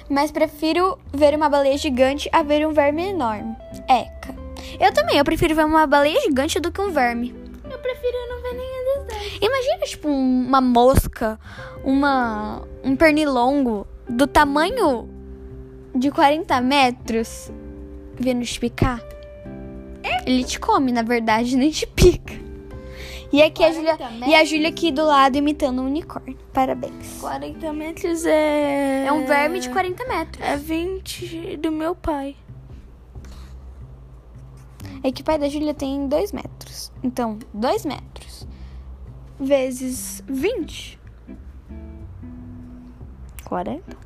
Mas 0.09 0.31
prefiro 0.31 0.99
ver 1.13 1.35
uma 1.35 1.49
baleia 1.49 1.79
gigante 1.79 2.29
a 2.33 2.43
ver 2.43 2.67
um 2.67 2.73
verme 2.73 3.09
enorme. 3.09 3.57
Eca. 3.89 4.35
Eu 4.79 4.93
também, 4.93 5.17
eu 5.17 5.25
prefiro 5.25 5.55
ver 5.55 5.65
uma 5.65 5.87
baleia 5.87 6.21
gigante 6.21 6.61
do 6.61 6.71
que 6.71 6.81
um 6.81 6.91
verme. 6.91 7.35
Eu 7.71 7.79
prefiro 7.79 8.17
não 8.29 8.43
ver 8.43 8.53
nenhum 8.53 8.85
dos 9.07 9.15
dois. 9.17 9.39
Imagina, 9.41 9.87
tipo, 9.87 10.09
um- 10.09 10.47
uma 10.47 10.61
mosca, 10.61 11.39
uma 11.83 12.63
um 12.83 12.95
pernilongo 12.95 13.87
do 14.09 14.27
tamanho 14.27 15.09
de 15.95 16.11
40 16.11 16.61
metros 16.61 17.51
vindo 18.19 18.45
te 18.45 18.61
picar. 18.61 19.01
Ele 20.27 20.45
te 20.45 20.59
come, 20.59 20.93
na 20.93 21.03
verdade, 21.03 21.57
nem 21.57 21.71
te 21.71 21.87
pica. 21.87 22.35
E 23.33 23.43
aqui 23.43 23.65
a 23.65 23.73
40 23.73 24.09
Júlia, 24.09 24.29
e 24.29 24.35
a 24.35 24.45
Júlia 24.45 24.69
aqui 24.69 24.93
do 24.93 25.05
lado 25.05 25.37
imitando 25.37 25.83
um 25.83 25.87
unicórnio. 25.87 26.39
Parabéns. 26.53 27.19
40 27.21 27.73
metros 27.73 28.25
é. 28.25 29.07
É 29.07 29.13
um 29.13 29.27
verme 29.27 29.59
de 29.59 29.71
40 29.71 30.07
metros. 30.07 30.47
É 30.47 30.57
20 30.57 31.57
do 31.57 31.73
meu 31.73 31.97
pai. 31.97 32.37
É 35.03 35.11
que 35.11 35.23
o 35.23 35.25
pai 35.25 35.37
da 35.37 35.49
Júlia 35.49 35.75
tem 35.75 36.07
2 36.07 36.31
metros. 36.31 36.93
Então, 37.03 37.39
2 37.53 37.85
metros 37.85 38.47
vezes 39.39 40.23
20. 40.29 41.01
40? 43.45 43.97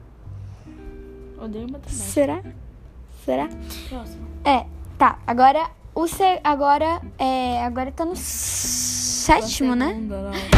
Odeio 1.39 1.71
matemática. 1.71 1.93
Será? 1.93 2.43
Será? 3.25 3.49
Próximo. 3.89 4.27
É, 4.45 4.67
tá. 4.97 5.19
Agora 5.27 5.71
o 5.99 6.07
se... 6.07 6.41
agora 6.45 7.03
é, 7.19 7.65
agora 7.65 7.91
tá 7.91 8.05
no 8.05 8.15
sétimo, 8.15 9.75
né? 9.75 9.97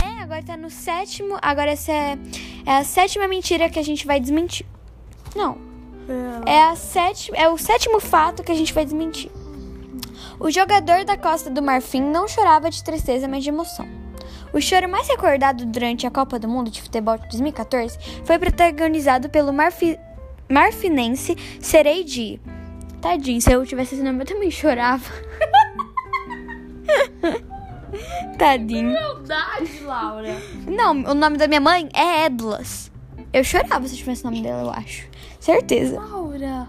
É, 0.05 0.23
agora 0.23 0.43
tá 0.43 0.55
no 0.55 0.69
sétimo. 0.69 1.39
Agora 1.41 1.71
essa 1.71 1.91
é, 1.91 2.19
é 2.67 2.77
a 2.77 2.85
sétima 2.85 3.27
mentira 3.27 3.71
que 3.71 3.79
a 3.79 3.83
gente 3.83 4.07
vai 4.07 4.21
desmentir. 4.21 4.67
Não, 5.35 5.57
é 6.45 6.65
a 6.65 6.77
sétima, 6.77 7.39
é 7.39 7.49
o 7.49 7.57
sétimo 7.57 8.01
fato 8.01 8.43
que 8.43 8.53
a 8.53 8.55
gente 8.55 8.75
vai 8.75 8.85
desmentir. 8.85 9.31
O 10.39 10.51
jogador 10.51 11.07
da 11.07 11.17
Costa 11.17 11.49
do 11.49 11.63
Marfim 11.63 12.03
não 12.03 12.29
chorava 12.29 12.69
de 12.69 12.85
tristeza, 12.85 13.27
mas 13.27 13.43
de 13.43 13.49
emoção. 13.49 13.89
O 14.53 14.61
choro 14.61 14.91
mais 14.91 15.09
recordado 15.09 15.65
durante 15.65 16.07
a 16.07 16.11
Copa 16.11 16.39
do 16.39 16.49
Mundo 16.49 16.71
de 16.71 16.83
Futebol 16.83 17.17
de 17.17 17.29
2014 17.29 17.99
foi 18.25 18.39
protagonizado 18.39 19.31
pelo 19.31 19.55
marfi... 19.55 19.99
marfinense 20.51 21.35
Sereidi. 21.61 22.41
Tadinho, 23.01 23.41
se 23.41 23.51
eu 23.51 23.65
tivesse 23.65 23.95
esse 23.95 24.05
nome 24.05 24.23
eu 24.23 24.27
também 24.27 24.51
chorava. 24.51 25.05
Tadinho. 28.39 28.95
Crueldade, 28.95 29.81
Laura. 29.83 30.37
Não, 30.67 30.93
o 30.93 31.15
nome 31.15 31.37
da 31.37 31.49
minha 31.49 31.61
mãe 31.61 31.89
é 31.95 32.27
Edlas. 32.27 32.91
Eu 33.33 33.45
chorava 33.45 33.87
se 33.87 33.95
eu 33.95 33.99
tivesse 33.99 34.23
o 34.23 34.31
nome 34.31 34.43
dela, 34.43 34.63
eu 34.63 34.71
acho. 34.71 35.07
Certeza. 35.39 36.01
Laura. 36.01 36.69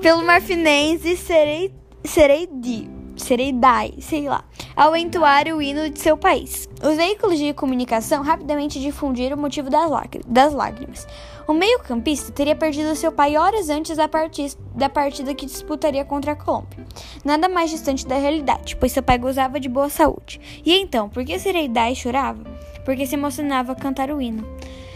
Pelo 0.00 0.24
marfinense 0.24 1.16
Serei, 1.16 1.72
Sereidi, 2.04 2.88
Sereidai, 3.16 3.94
sei 4.00 4.28
lá, 4.28 4.44
ao 4.74 4.94
entoar 4.94 5.46
o 5.48 5.60
hino 5.60 5.90
de 5.90 5.98
seu 5.98 6.16
país. 6.16 6.68
Os 6.82 6.96
veículos 6.96 7.38
de 7.38 7.52
comunicação 7.54 8.22
rapidamente 8.22 8.80
difundiram 8.80 9.36
o 9.36 9.40
motivo 9.40 9.68
das 9.70 10.52
lágrimas. 10.52 11.06
O 11.48 11.52
meio-campista 11.52 12.32
teria 12.32 12.56
perdido 12.56 12.96
seu 12.96 13.12
pai 13.12 13.36
horas 13.36 13.68
antes 13.68 13.96
da, 13.96 14.08
parti- 14.08 14.56
da 14.74 14.88
partida 14.88 15.32
que 15.32 15.46
disputaria 15.46 16.04
contra 16.04 16.32
a 16.32 16.36
Colômbia. 16.36 16.84
Nada 17.24 17.48
mais 17.48 17.70
distante 17.70 18.04
da 18.04 18.16
realidade, 18.18 18.74
pois 18.76 18.90
seu 18.90 19.02
pai 19.02 19.16
gozava 19.16 19.60
de 19.60 19.68
boa 19.68 19.88
saúde. 19.88 20.40
E 20.64 20.74
então, 20.74 21.08
por 21.08 21.24
que 21.24 21.38
Sereidai 21.38 21.94
chorava? 21.94 22.42
Porque 22.84 23.06
se 23.06 23.14
emocionava 23.14 23.72
a 23.72 23.76
cantar 23.76 24.10
o 24.10 24.20
hino. 24.20 24.44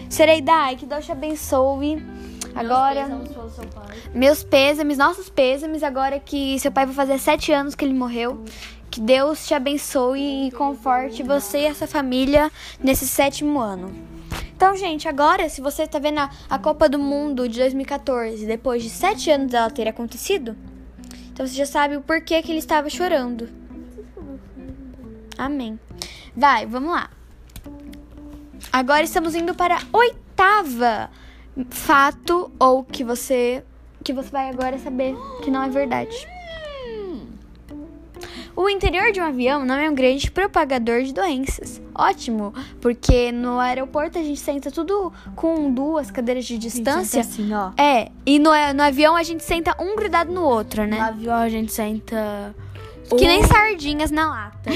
Sereidai, 0.08 0.74
que 0.74 0.86
Deus 0.86 1.04
te 1.06 1.12
abençoe. 1.12 2.02
Agora. 2.52 3.08
Meus 4.12 4.42
pêsames, 4.42 4.98
nossos 4.98 5.30
pêsames, 5.30 5.84
agora 5.84 6.18
que 6.18 6.58
seu 6.58 6.72
pai 6.72 6.84
vai 6.84 6.94
fazer 6.94 7.18
sete 7.18 7.52
anos 7.52 7.76
que 7.76 7.84
ele 7.84 7.94
morreu. 7.94 8.42
Que 8.90 9.00
Deus 9.00 9.46
te 9.46 9.54
abençoe 9.54 10.48
e 10.48 10.50
conforte 10.50 11.22
você 11.22 11.60
e 11.60 11.66
essa 11.66 11.86
família 11.86 12.50
nesse 12.82 13.06
sétimo 13.06 13.60
ano. 13.60 13.92
Então, 14.60 14.76
gente, 14.76 15.08
agora, 15.08 15.48
se 15.48 15.58
você 15.58 15.86
tá 15.86 15.98
vendo 15.98 16.18
a, 16.18 16.30
a 16.50 16.58
Copa 16.58 16.86
do 16.86 16.98
Mundo 16.98 17.48
de 17.48 17.58
2014, 17.60 18.44
depois 18.44 18.82
de 18.82 18.90
sete 18.90 19.30
anos 19.30 19.50
dela 19.50 19.70
ter 19.70 19.88
acontecido, 19.88 20.54
então 21.32 21.46
você 21.46 21.54
já 21.54 21.64
sabe 21.64 21.96
o 21.96 22.02
porquê 22.02 22.42
que 22.42 22.52
ele 22.52 22.58
estava 22.58 22.90
chorando. 22.90 23.48
Amém. 25.38 25.80
Vai, 26.36 26.66
vamos 26.66 26.92
lá. 26.92 27.08
Agora 28.70 29.02
estamos 29.02 29.34
indo 29.34 29.54
para 29.54 29.76
a 29.76 29.96
oitava 29.96 31.08
fato 31.70 32.52
ou 32.58 32.84
que 32.84 33.02
você 33.02 33.64
que 34.04 34.12
você 34.12 34.28
vai 34.30 34.50
agora 34.50 34.78
saber 34.78 35.16
que 35.42 35.50
não 35.50 35.62
é 35.62 35.70
verdade. 35.70 36.28
O 38.60 38.68
interior 38.68 39.10
de 39.10 39.18
um 39.18 39.24
avião 39.24 39.64
não 39.64 39.74
é 39.74 39.88
um 39.88 39.94
grande 39.94 40.30
propagador 40.30 41.02
de 41.02 41.14
doenças. 41.14 41.80
Ótimo, 41.94 42.52
porque 42.78 43.32
no 43.32 43.58
aeroporto 43.58 44.18
a 44.18 44.22
gente 44.22 44.38
senta 44.38 44.70
tudo 44.70 45.10
com 45.34 45.72
duas 45.72 46.10
cadeiras 46.10 46.44
de 46.44 46.58
distância. 46.58 47.22
Assim, 47.22 47.54
ó. 47.54 47.70
É, 47.80 48.10
e 48.26 48.38
no, 48.38 48.50
no 48.74 48.82
avião 48.82 49.16
a 49.16 49.22
gente 49.22 49.42
senta 49.42 49.74
um 49.80 49.96
grudado 49.96 50.30
no 50.30 50.42
outro, 50.42 50.82
No 50.82 50.90
né? 50.90 51.00
avião 51.00 51.36
a 51.36 51.48
gente 51.48 51.72
senta. 51.72 52.54
Que 53.08 53.26
nem 53.26 53.42
sardinhas 53.44 54.10
na 54.10 54.28
lata. 54.28 54.70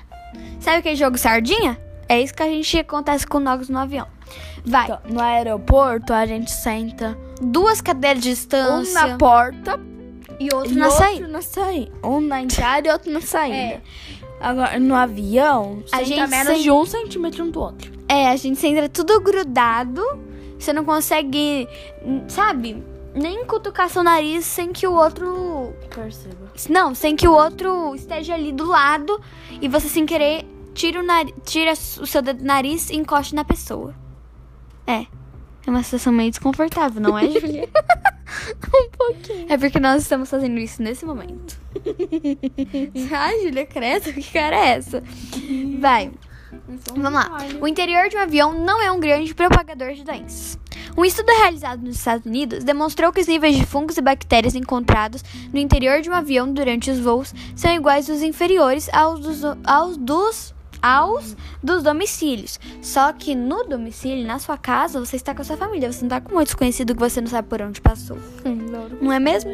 Sabe 0.58 0.78
aquele 0.78 0.96
jogo 0.96 1.18
sardinha? 1.18 1.78
É 2.08 2.22
isso 2.22 2.32
que 2.32 2.42
a 2.42 2.46
gente 2.46 2.78
acontece 2.78 3.26
com 3.26 3.38
nós 3.38 3.68
no 3.68 3.78
avião. 3.78 4.06
Vai, 4.64 4.84
Então, 4.84 4.98
No 5.10 5.20
aeroporto 5.20 6.14
a 6.14 6.24
gente 6.24 6.50
senta 6.50 7.18
duas 7.38 7.82
cadeiras 7.82 8.22
de 8.22 8.30
um 8.30 8.32
distância 8.32 9.08
na 9.08 9.18
porta 9.18 9.78
e 10.40 10.48
outro 10.54 10.72
e 10.72 10.74
na 10.74 10.86
outro 10.86 10.98
saída. 10.98 11.28
na 11.28 11.42
saída. 11.42 11.92
Um 12.02 12.20
na 12.20 12.42
entrada 12.42 12.88
e 12.88 12.90
outro 12.90 13.12
na 13.12 13.20
saída. 13.20 13.56
É. 13.56 13.80
Agora, 14.40 14.80
no 14.80 14.94
avião, 14.94 15.84
A 15.92 16.02
gente 16.02 16.26
menos 16.26 16.62
de 16.62 16.70
um 16.70 16.86
centímetro 16.86 17.44
um 17.44 17.50
do 17.50 17.60
outro. 17.60 17.92
É, 18.08 18.30
a 18.30 18.36
gente 18.36 18.58
senta 18.58 18.88
tudo 18.88 19.20
grudado. 19.20 20.02
Você 20.58 20.72
não 20.72 20.84
consegue, 20.84 21.68
sabe? 22.26 22.82
Nem 23.14 23.44
cutucar 23.44 23.90
seu 23.90 24.02
nariz 24.02 24.46
sem 24.46 24.72
que 24.72 24.86
o 24.86 24.94
outro. 24.94 25.74
Perceba. 25.94 26.52
Não, 26.70 26.94
sem 26.94 27.14
que 27.16 27.28
o 27.28 27.32
outro 27.32 27.94
esteja 27.94 28.34
ali 28.34 28.50
do 28.50 28.64
lado 28.64 29.20
e 29.60 29.68
você 29.68 29.88
sem 29.88 30.06
querer 30.06 30.46
tira 30.72 31.00
o, 31.00 31.02
nari... 31.02 31.34
tira 31.44 31.72
o 31.72 32.06
seu 32.06 32.22
dedo 32.22 32.38
do 32.38 32.44
nariz 32.44 32.88
e 32.88 32.96
encoste 32.96 33.34
na 33.34 33.44
pessoa. 33.44 33.94
É. 34.86 35.06
É 35.66 35.70
uma 35.70 35.82
situação 35.82 36.12
meio 36.12 36.30
desconfortável, 36.30 37.00
não 37.00 37.18
é, 37.18 37.28
Julia? 37.30 37.68
Um 38.74 38.90
pouquinho. 38.90 39.46
É 39.48 39.58
porque 39.58 39.80
nós 39.80 40.02
estamos 40.02 40.30
fazendo 40.30 40.58
isso 40.58 40.82
nesse 40.82 41.04
momento. 41.04 41.58
Ai, 43.12 43.40
Julia, 43.44 43.66
credo, 43.66 44.12
que 44.12 44.32
cara 44.32 44.56
é 44.56 44.68
essa? 44.76 45.02
Vai. 45.78 46.12
Vamos 46.86 47.12
lá. 47.12 47.30
O 47.60 47.68
interior 47.68 48.08
de 48.08 48.16
um 48.16 48.20
avião 48.20 48.52
não 48.52 48.80
é 48.80 48.90
um 48.90 48.98
grande 48.98 49.34
propagador 49.34 49.92
de 49.92 50.04
doenças. 50.04 50.58
Um 50.96 51.04
estudo 51.04 51.30
realizado 51.30 51.82
nos 51.82 51.96
Estados 51.96 52.26
Unidos 52.26 52.64
demonstrou 52.64 53.12
que 53.12 53.20
os 53.20 53.28
níveis 53.28 53.56
de 53.56 53.64
fungos 53.64 53.96
e 53.96 54.02
bactérias 54.02 54.54
encontrados 54.54 55.22
no 55.52 55.58
interior 55.58 56.00
de 56.00 56.10
um 56.10 56.14
avião 56.14 56.52
durante 56.52 56.90
os 56.90 56.98
voos 56.98 57.32
são 57.54 57.72
iguais 57.72 58.10
aos 58.10 58.22
inferiores 58.22 58.88
aos 58.92 59.20
dos, 59.20 59.42
aos 59.64 59.96
dos 59.96 60.54
aos 60.82 61.36
dos 61.62 61.82
domicílios. 61.82 62.58
Só 62.82 63.12
que 63.12 63.34
no 63.34 63.64
domicílio, 63.64 64.26
na 64.26 64.38
sua 64.38 64.56
casa, 64.56 64.98
você 64.98 65.16
está 65.16 65.34
com 65.34 65.42
a 65.42 65.44
sua 65.44 65.56
família. 65.56 65.92
Você 65.92 66.00
não 66.00 66.08
está 66.08 66.20
com 66.20 66.38
um 66.38 66.42
desconhecido 66.42 66.94
que 66.94 67.00
você 67.00 67.20
não 67.20 67.28
sabe 67.28 67.48
por 67.48 67.60
onde 67.62 67.80
passou. 67.80 68.18
Não 69.00 69.12
é 69.12 69.18
mesmo? 69.18 69.50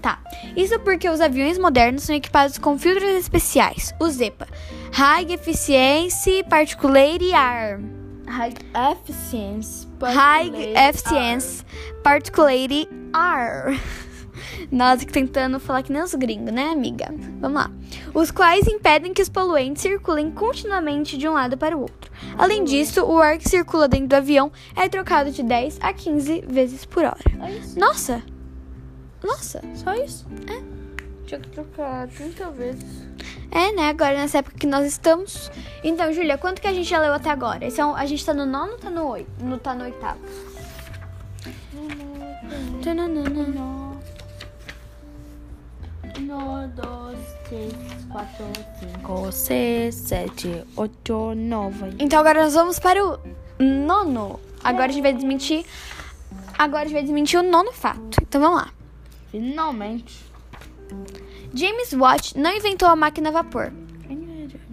Tá. 0.00 0.18
Isso 0.56 0.78
porque 0.80 1.08
os 1.08 1.20
aviões 1.20 1.58
modernos 1.58 2.02
são 2.02 2.14
equipados 2.14 2.58
com 2.58 2.78
filtros 2.78 3.10
especiais, 3.10 3.94
o 4.00 4.08
ZEPA, 4.08 4.46
High 4.92 5.32
Efficiency 5.32 6.42
Particulate 6.44 7.32
Air. 7.32 7.80
High 8.26 8.54
Efficiency. 8.92 9.86
High 10.02 10.50
Efficiency 10.88 11.64
Particulate 12.02 12.88
Air. 13.12 13.80
Nós 14.70 15.04
que 15.04 15.12
tentando 15.12 15.60
falar 15.60 15.82
que 15.82 15.92
nem 15.92 16.02
os 16.02 16.14
gringos, 16.14 16.52
né, 16.52 16.70
amiga? 16.70 17.12
Vamos 17.40 17.62
lá 17.62 17.70
os 18.14 18.30
quais 18.30 18.66
impedem 18.66 19.12
que 19.12 19.22
os 19.22 19.28
poluentes 19.28 19.82
circulem 19.82 20.30
continuamente 20.30 21.16
de 21.18 21.28
um 21.28 21.34
lado 21.34 21.56
para 21.56 21.76
o 21.76 21.80
outro. 21.80 22.10
Além 22.38 22.64
disso, 22.64 23.04
o 23.04 23.18
ar 23.18 23.38
que 23.38 23.48
circula 23.48 23.88
dentro 23.88 24.08
do 24.08 24.14
avião 24.14 24.50
é 24.74 24.88
trocado 24.88 25.30
de 25.30 25.42
10 25.42 25.78
a 25.80 25.92
15 25.92 26.44
vezes 26.48 26.84
por 26.84 27.04
hora. 27.04 27.18
É 27.42 27.78
Nossa! 27.78 28.22
Nossa! 29.22 29.60
Só 29.74 29.94
isso? 29.94 30.26
É. 30.48 30.62
Tinha 31.26 31.40
que 31.40 31.48
trocar 31.48 32.06
30 32.08 32.50
vezes. 32.50 33.06
É, 33.50 33.72
né? 33.72 33.88
Agora 33.88 34.14
nessa 34.14 34.38
época 34.38 34.56
que 34.56 34.66
nós 34.66 34.86
estamos. 34.86 35.50
Então, 35.82 36.12
Júlia, 36.12 36.38
quanto 36.38 36.60
que 36.60 36.68
a 36.68 36.72
gente 36.72 36.88
já 36.88 37.00
leu 37.00 37.12
até 37.12 37.30
agora? 37.30 37.64
Esse 37.66 37.80
é 37.80 37.84
um, 37.84 37.96
a 37.96 38.06
gente 38.06 38.24
tá 38.24 38.32
no 38.32 38.46
nono 38.46 38.72
ou 38.72 38.78
tá 38.78 38.90
no, 38.90 39.08
oito, 39.08 39.30
no, 39.44 39.58
tá 39.58 39.74
no 39.74 39.84
oitavo? 39.84 40.20
No, 42.84 42.94
no, 42.94 43.24
no, 43.24 43.46
no, 43.48 43.96
3, 47.48 47.72
4, 48.10 48.44
5, 48.98 49.32
6, 49.32 49.94
7, 49.94 50.64
8, 50.76 51.34
9. 51.36 51.94
Então 51.98 52.18
agora 52.18 52.42
nós 52.42 52.54
vamos 52.54 52.78
para 52.78 53.04
o 53.04 53.18
nono. 53.58 54.40
Agora 54.64 54.86
a 54.86 54.88
gente 54.88 55.02
vai 55.02 55.12
desmentir. 55.12 55.64
Agora 56.58 56.82
a 56.82 56.84
gente 56.84 56.94
vai 56.94 57.02
desmentir 57.02 57.38
o 57.38 57.42
nono 57.42 57.72
fato. 57.72 58.18
Então 58.20 58.40
vamos 58.40 58.62
lá. 58.62 58.72
Finalmente. 59.30 60.24
James 61.54 61.92
Watt 61.92 62.36
não 62.36 62.50
inventou 62.50 62.88
a 62.88 62.96
máquina 62.96 63.28
a 63.28 63.32
vapor. 63.32 63.72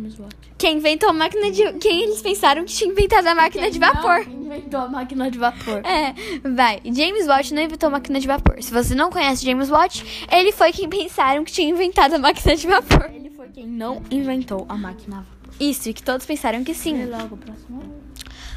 Quem 0.09 0.23
Watt? 0.23 0.35
Quem 0.57 0.77
inventou 0.77 1.09
a 1.09 1.13
máquina 1.13 1.51
de. 1.51 1.73
Quem 1.73 2.03
eles 2.03 2.21
pensaram 2.21 2.65
que 2.65 2.73
tinha 2.73 2.91
inventado 2.91 3.27
a 3.27 3.35
máquina 3.35 3.69
de 3.69 3.79
vapor? 3.79 4.27
Não 4.27 4.45
inventou 4.45 4.79
a 4.79 4.87
máquina 4.89 5.31
de 5.31 5.37
vapor. 5.37 5.81
É, 5.85 6.13
vai. 6.43 6.81
James 6.85 7.27
Watt 7.27 7.53
não 7.53 7.61
inventou 7.61 7.87
a 7.87 7.91
máquina 7.91 8.19
de 8.19 8.27
vapor. 8.27 8.61
Se 8.61 8.73
você 8.73 8.93
não 8.95 9.09
conhece 9.09 9.45
James 9.45 9.69
Watt, 9.69 10.27
ele 10.31 10.51
foi 10.51 10.71
quem 10.71 10.89
pensaram 10.89 11.43
que 11.43 11.51
tinha 11.51 11.69
inventado 11.69 12.15
a 12.15 12.19
máquina 12.19 12.55
de 12.55 12.67
vapor. 12.67 13.09
Ele 13.13 13.29
foi 13.29 13.47
quem 13.49 13.67
não 13.67 14.01
inventou 14.11 14.65
a 14.67 14.75
máquina 14.75 15.17
a 15.17 15.19
vapor. 15.19 15.53
Isso, 15.59 15.89
e 15.89 15.93
que 15.93 16.03
todos 16.03 16.25
pensaram 16.25 16.63
que 16.63 16.73
sim. 16.73 17.01
E 17.01 17.05
logo, 17.05 17.37
próximo. 17.37 18.03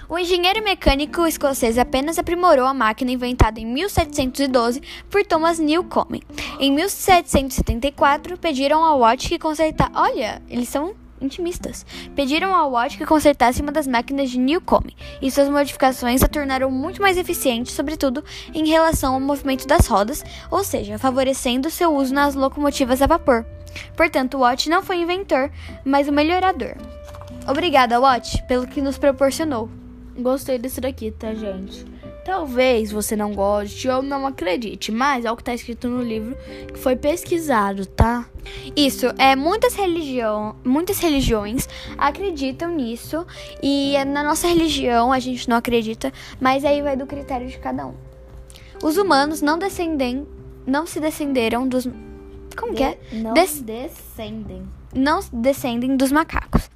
O 0.09 0.17
engenheiro 0.17 0.63
mecânico 0.63 1.27
escocês 1.27 1.77
apenas 1.77 2.17
aprimorou 2.17 2.65
a 2.65 2.73
máquina 2.73 3.11
inventada 3.11 3.59
em 3.59 3.67
1712 3.67 4.81
por 5.11 5.25
Thomas 5.27 5.59
Newcomen. 5.59 6.23
Em 6.61 6.71
1774, 6.71 8.39
pediram 8.39 8.85
ao 8.85 9.01
Watt 9.01 9.29
que 9.29 9.39
consertasse. 9.39 9.91
Olha, 9.97 10.41
eles 10.49 10.69
são 10.69 10.95
intimistas. 11.21 11.85
Pediram 12.15 12.55
ao 12.55 12.73
Watt 12.73 12.97
que 12.97 13.07
consertasse 13.07 13.63
uma 13.63 13.73
das 13.73 13.87
máquinas 13.87 14.31
de 14.31 14.39
Newcomen, 14.39 14.97
e 15.21 15.31
suas 15.31 15.49
modificações 15.49 16.23
a 16.23 16.29
tornaram 16.29 16.71
muito 16.71 17.01
mais 17.01 17.17
eficiente, 17.17 17.73
sobretudo 17.73 18.25
em 18.55 18.67
relação 18.67 19.15
ao 19.15 19.21
movimento 19.21 19.67
das 19.67 19.87
rodas, 19.87 20.25
ou 20.51 20.63
seja, 20.63 20.99
favorecendo 20.99 21.71
seu 21.71 21.95
uso 21.95 22.13
nas 22.13 22.35
locomotivas 22.35 23.03
a 23.03 23.07
vapor. 23.07 23.45
Portanto, 23.97 24.39
Watt 24.39 24.69
não 24.69 24.83
foi 24.83 24.99
inventor, 24.99 25.51
mas 25.85 26.09
o 26.09 26.13
melhorador. 26.13 26.77
Obrigada, 27.47 28.01
Watt, 28.01 28.43
pelo 28.49 28.67
que 28.67 28.83
nos 28.83 28.99
proporcionou. 28.99 29.69
Gostei 30.19 30.59
desse 30.59 30.81
daqui, 30.81 31.11
tá, 31.11 31.35
gente? 31.35 31.96
Talvez 32.27 32.91
você 32.91 33.15
não 33.15 33.33
goste 33.33 33.89
ou 33.89 34.03
não 34.03 34.27
acredite, 34.27 34.91
mas 34.91 35.25
é 35.25 35.31
o 35.31 35.37
que 35.37 35.45
tá 35.45 35.55
escrito 35.55 35.89
no 35.89 36.03
livro 36.03 36.37
que 36.73 36.77
foi 36.77 36.97
pesquisado, 36.97 37.87
tá? 37.87 38.27
Isso, 38.75 39.07
é 39.17 39.37
muitas 39.37 39.77
religião, 39.77 40.57
muitas 40.65 40.99
religiões 40.99 41.69
acreditam 41.97 42.73
nisso 42.75 43.25
e 43.63 43.95
na 44.07 44.25
nossa 44.25 44.49
religião 44.49 45.13
a 45.13 45.21
gente 45.21 45.49
não 45.49 45.57
acredita, 45.57 46.13
mas 46.41 46.65
aí 46.65 46.83
vai 46.83 46.97
do 46.97 47.07
critério 47.07 47.47
de 47.47 47.59
cada 47.59 47.87
um. 47.87 47.95
Os 48.83 48.97
humanos 48.97 49.41
não 49.41 49.57
descendem, 49.57 50.27
não 50.67 50.85
se 50.85 50.99
descenderam 50.99 51.67
dos 51.69 51.89
como 52.57 52.75
que 52.75 52.83
é? 52.83 52.99
Não 53.13 53.35
Des- 53.35 53.61
descendem. 53.63 54.67
não 54.93 55.21
descendem 55.33 55.97
dos 55.97 56.11
macacos. 56.11 56.69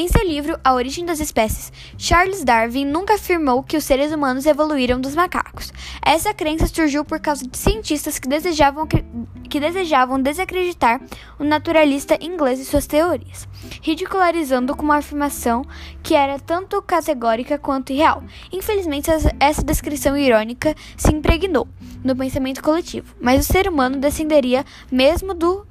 Em 0.00 0.08
seu 0.08 0.26
livro 0.26 0.58
A 0.64 0.72
Origem 0.72 1.04
das 1.04 1.20
Espécies, 1.20 1.70
Charles 1.98 2.42
Darwin 2.42 2.86
nunca 2.86 3.16
afirmou 3.16 3.62
que 3.62 3.76
os 3.76 3.84
seres 3.84 4.10
humanos 4.10 4.46
evoluíram 4.46 4.98
dos 4.98 5.14
macacos. 5.14 5.70
Essa 6.02 6.32
crença 6.32 6.66
surgiu 6.66 7.04
por 7.04 7.20
causa 7.20 7.46
de 7.46 7.58
cientistas 7.58 8.18
que 8.18 8.26
desejavam, 8.26 8.86
que 8.86 9.60
desejavam 9.60 10.18
desacreditar 10.18 11.02
o 11.38 11.44
naturalista 11.44 12.16
inglês 12.18 12.58
e 12.58 12.64
suas 12.64 12.86
teorias, 12.86 13.46
ridicularizando 13.82 14.74
com 14.74 14.84
uma 14.84 14.96
afirmação 14.96 15.66
que 16.02 16.14
era 16.14 16.38
tanto 16.38 16.80
categórica 16.80 17.58
quanto 17.58 17.92
irreal. 17.92 18.24
Infelizmente, 18.50 19.10
essa 19.38 19.62
descrição 19.62 20.16
irônica 20.16 20.74
se 20.96 21.12
impregnou 21.12 21.68
no 22.02 22.16
pensamento 22.16 22.62
coletivo, 22.62 23.14
mas 23.20 23.46
o 23.46 23.52
ser 23.52 23.68
humano 23.68 23.98
descenderia 23.98 24.64
mesmo 24.90 25.34
do 25.34 25.66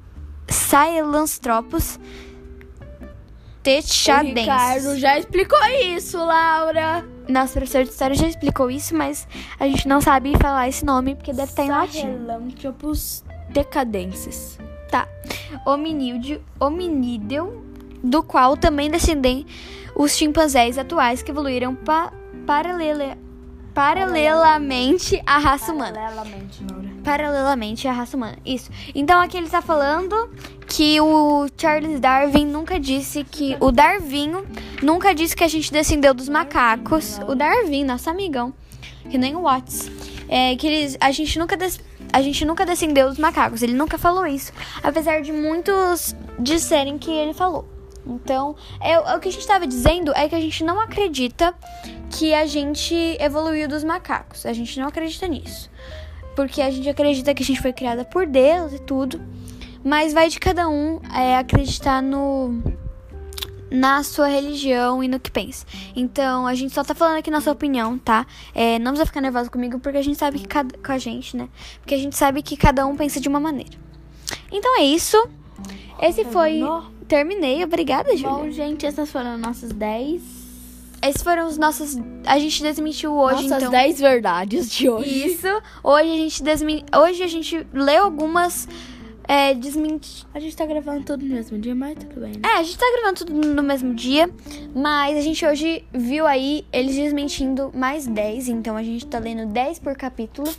Sahelanthropus 0.46 1.98
O 3.62 4.40
Ricardo 4.40 4.98
já 4.98 5.18
explicou 5.18 5.58
isso, 5.66 6.16
Laura. 6.16 7.04
Nosso 7.28 7.52
professor 7.52 7.84
de 7.84 7.90
história 7.90 8.16
já 8.16 8.26
explicou 8.26 8.70
isso, 8.70 8.94
mas 8.96 9.28
a 9.58 9.66
gente 9.66 9.86
não 9.86 10.00
sabe 10.00 10.32
falar 10.38 10.68
esse 10.68 10.84
nome 10.84 11.14
porque 11.14 11.32
deve 11.32 11.50
estar 11.50 11.64
em 11.64 11.68
latim. 11.68 12.00
Sahelanthropus 12.00 13.22
decadensis. 13.50 14.58
Tá. 14.90 15.06
Hominídeo, 15.66 16.42
hominídeo, 16.58 17.62
do 18.02 18.22
qual 18.22 18.56
também 18.56 18.90
descendem 18.90 19.46
os 19.94 20.16
chimpanzés 20.16 20.78
atuais 20.78 21.22
que 21.22 21.30
evoluíram 21.30 21.74
pa, 21.74 22.12
paralela, 22.46 23.18
paralelamente 23.74 25.22
à 25.26 25.38
raça 25.38 25.72
humana. 25.72 25.92
Paralelamente, 25.92 26.64
Laura. 26.68 26.88
Paralelamente 27.04 27.88
à 27.88 27.92
raça 27.92 28.16
humana. 28.16 28.38
Isso. 28.44 28.70
Então 28.94 29.20
aqui 29.20 29.36
ele 29.36 29.46
está 29.46 29.60
falando 29.60 30.30
que 30.70 31.00
o 31.00 31.48
Charles 31.58 31.98
Darwin 31.98 32.46
nunca 32.46 32.78
disse 32.78 33.24
que. 33.24 33.56
O 33.58 33.72
Darwinho 33.72 34.46
nunca 34.80 35.12
disse 35.12 35.34
que 35.34 35.42
a 35.42 35.48
gente 35.48 35.70
descendeu 35.72 36.14
dos 36.14 36.28
macacos. 36.28 37.18
O 37.26 37.34
Darwin, 37.34 37.84
nosso 37.84 38.08
amigão. 38.08 38.54
Que 39.10 39.18
nem 39.18 39.34
o 39.34 39.42
Watts. 39.42 39.90
É 40.28 40.54
que 40.54 40.66
eles, 40.68 40.96
a 41.00 41.10
gente 41.10 41.36
nunca 41.40 41.56
des- 41.56 41.80
a 42.12 42.22
gente 42.22 42.44
nunca 42.44 42.64
descendeu 42.64 43.08
dos 43.08 43.18
macacos. 43.18 43.62
Ele 43.62 43.74
nunca 43.74 43.98
falou 43.98 44.24
isso. 44.26 44.52
Apesar 44.82 45.20
de 45.22 45.32
muitos 45.32 46.14
disserem 46.38 46.96
que 46.98 47.10
ele 47.10 47.34
falou. 47.34 47.68
Então, 48.06 48.54
é 48.80 48.98
o 48.98 49.18
que 49.18 49.28
a 49.28 49.32
gente 49.32 49.40
estava 49.42 49.66
dizendo 49.66 50.12
é 50.14 50.28
que 50.28 50.34
a 50.36 50.40
gente 50.40 50.62
não 50.64 50.80
acredita 50.80 51.52
que 52.10 52.32
a 52.32 52.46
gente 52.46 52.94
evoluiu 53.20 53.68
dos 53.68 53.82
macacos. 53.82 54.46
A 54.46 54.52
gente 54.52 54.78
não 54.78 54.86
acredita 54.86 55.26
nisso. 55.26 55.68
Porque 56.36 56.62
a 56.62 56.70
gente 56.70 56.88
acredita 56.88 57.34
que 57.34 57.42
a 57.42 57.46
gente 57.46 57.60
foi 57.60 57.72
criada 57.72 58.04
por 58.04 58.24
Deus 58.24 58.72
e 58.72 58.78
tudo. 58.78 59.20
Mas 59.84 60.12
vai 60.12 60.28
de 60.28 60.38
cada 60.38 60.68
um 60.68 61.00
é, 61.14 61.36
acreditar 61.36 62.02
no 62.02 62.62
na 63.70 64.02
sua 64.02 64.26
religião 64.26 65.02
e 65.02 65.06
no 65.06 65.20
que 65.20 65.30
pensa. 65.30 65.64
Então, 65.94 66.46
a 66.46 66.54
gente 66.54 66.74
só 66.74 66.82
tá 66.82 66.92
falando 66.92 67.18
aqui 67.18 67.30
nossa 67.30 67.52
opinião, 67.52 67.96
tá? 67.96 68.26
É, 68.52 68.78
não 68.80 68.90
precisa 68.92 69.06
ficar 69.06 69.20
nervosa 69.20 69.48
comigo, 69.48 69.78
porque 69.78 69.96
a 69.96 70.02
gente 70.02 70.18
sabe 70.18 70.40
que 70.40 70.48
cada, 70.48 70.76
com 70.76 70.90
a 70.90 70.98
gente, 70.98 71.36
né? 71.36 71.48
Porque 71.80 71.94
a 71.94 71.98
gente 71.98 72.16
sabe 72.16 72.42
que 72.42 72.56
cada 72.56 72.84
um 72.84 72.96
pensa 72.96 73.20
de 73.20 73.28
uma 73.28 73.38
maneira. 73.38 73.78
Então 74.50 74.80
é 74.80 74.82
isso. 74.82 75.16
Esse 76.02 76.24
foi. 76.24 76.60
Terminei, 77.06 77.62
obrigada, 77.62 78.16
Júlia. 78.16 78.30
Bom, 78.30 78.50
gente, 78.50 78.86
essas 78.86 79.10
foram 79.10 79.38
nossas 79.38 79.72
10. 79.72 80.22
Esses 81.02 81.22
foram 81.22 81.46
os 81.46 81.56
nossos. 81.56 81.96
A 82.26 82.38
gente 82.38 82.62
desmentiu 82.62 83.14
hoje, 83.14 83.44
Nossas 83.44 83.58
então. 83.58 83.70
10 83.70 84.00
verdades 84.00 84.70
de 84.70 84.88
hoje. 84.88 85.26
Isso. 85.28 85.46
Hoje 85.82 86.10
a 86.10 86.16
gente 86.16 86.42
desmen... 86.42 86.84
Hoje 86.94 87.22
a 87.22 87.26
gente 87.26 87.66
leu 87.72 88.04
algumas 88.04 88.68
é, 89.30 89.54
desmenti... 89.54 90.26
A 90.34 90.40
gente 90.40 90.56
tá 90.56 90.66
gravando 90.66 91.04
tudo 91.04 91.24
no 91.24 91.32
mesmo 91.32 91.56
dia, 91.56 91.72
mas 91.72 91.96
tudo 91.96 92.20
bem, 92.20 92.32
né? 92.32 92.40
É, 92.44 92.58
a 92.58 92.62
gente 92.64 92.76
tá 92.76 92.86
gravando 92.96 93.24
tudo 93.24 93.32
no 93.32 93.62
mesmo 93.62 93.94
dia, 93.94 94.28
mas 94.74 95.16
a 95.16 95.20
gente 95.20 95.46
hoje 95.46 95.84
viu 95.92 96.26
aí 96.26 96.66
eles 96.72 96.96
desmentindo 96.96 97.70
mais 97.72 98.08
10, 98.08 98.48
então 98.48 98.76
a 98.76 98.82
gente 98.82 99.06
tá 99.06 99.20
lendo 99.20 99.46
10 99.46 99.78
por 99.78 99.94
capítulo. 99.94 100.52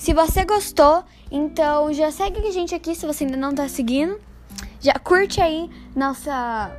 Se 0.00 0.12
você 0.12 0.44
gostou, 0.44 1.04
então 1.30 1.92
já 1.92 2.10
segue 2.10 2.44
a 2.44 2.50
gente 2.50 2.74
aqui 2.74 2.92
se 2.96 3.06
você 3.06 3.22
ainda 3.22 3.36
não 3.36 3.54
tá 3.54 3.68
seguindo. 3.68 4.18
Já 4.80 4.94
curte 4.94 5.40
aí 5.40 5.70
nossa 5.94 6.76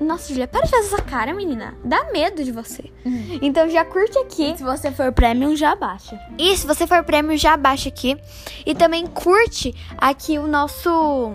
Nossa, 0.00 0.28
Julia, 0.28 0.48
para 0.48 0.62
de 0.62 0.70
fazer 0.70 0.86
essa 0.86 1.02
cara, 1.02 1.34
menina. 1.34 1.76
Dá 1.84 2.10
medo 2.10 2.42
de 2.42 2.50
você. 2.50 2.90
Então 3.42 3.68
já 3.68 3.84
curte 3.84 4.18
aqui. 4.18 4.56
Se 4.56 4.62
você 4.62 4.90
for 4.90 5.12
premium, 5.12 5.54
já 5.54 5.76
baixa. 5.76 6.18
E 6.38 6.56
se 6.56 6.66
você 6.66 6.86
for 6.86 7.04
prêmio, 7.04 7.36
já 7.36 7.56
baixa 7.56 7.88
aqui. 7.88 8.16
E 8.64 8.74
também 8.74 9.06
curte 9.06 9.74
aqui 9.98 10.38
o 10.38 10.46
nosso. 10.46 11.32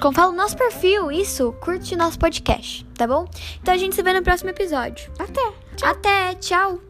Como 0.00 0.14
fala, 0.14 0.32
o 0.32 0.36
nosso 0.36 0.56
perfil. 0.56 1.10
Isso, 1.10 1.54
curte 1.60 1.94
o 1.94 1.98
nosso 1.98 2.18
podcast, 2.18 2.86
tá 2.96 3.06
bom? 3.06 3.26
Então 3.62 3.74
a 3.74 3.78
gente 3.78 3.94
se 3.94 4.02
vê 4.02 4.12
no 4.12 4.22
próximo 4.22 4.50
episódio. 4.50 5.10
Até. 5.18 5.52
Até, 5.82 6.34
tchau. 6.34 6.80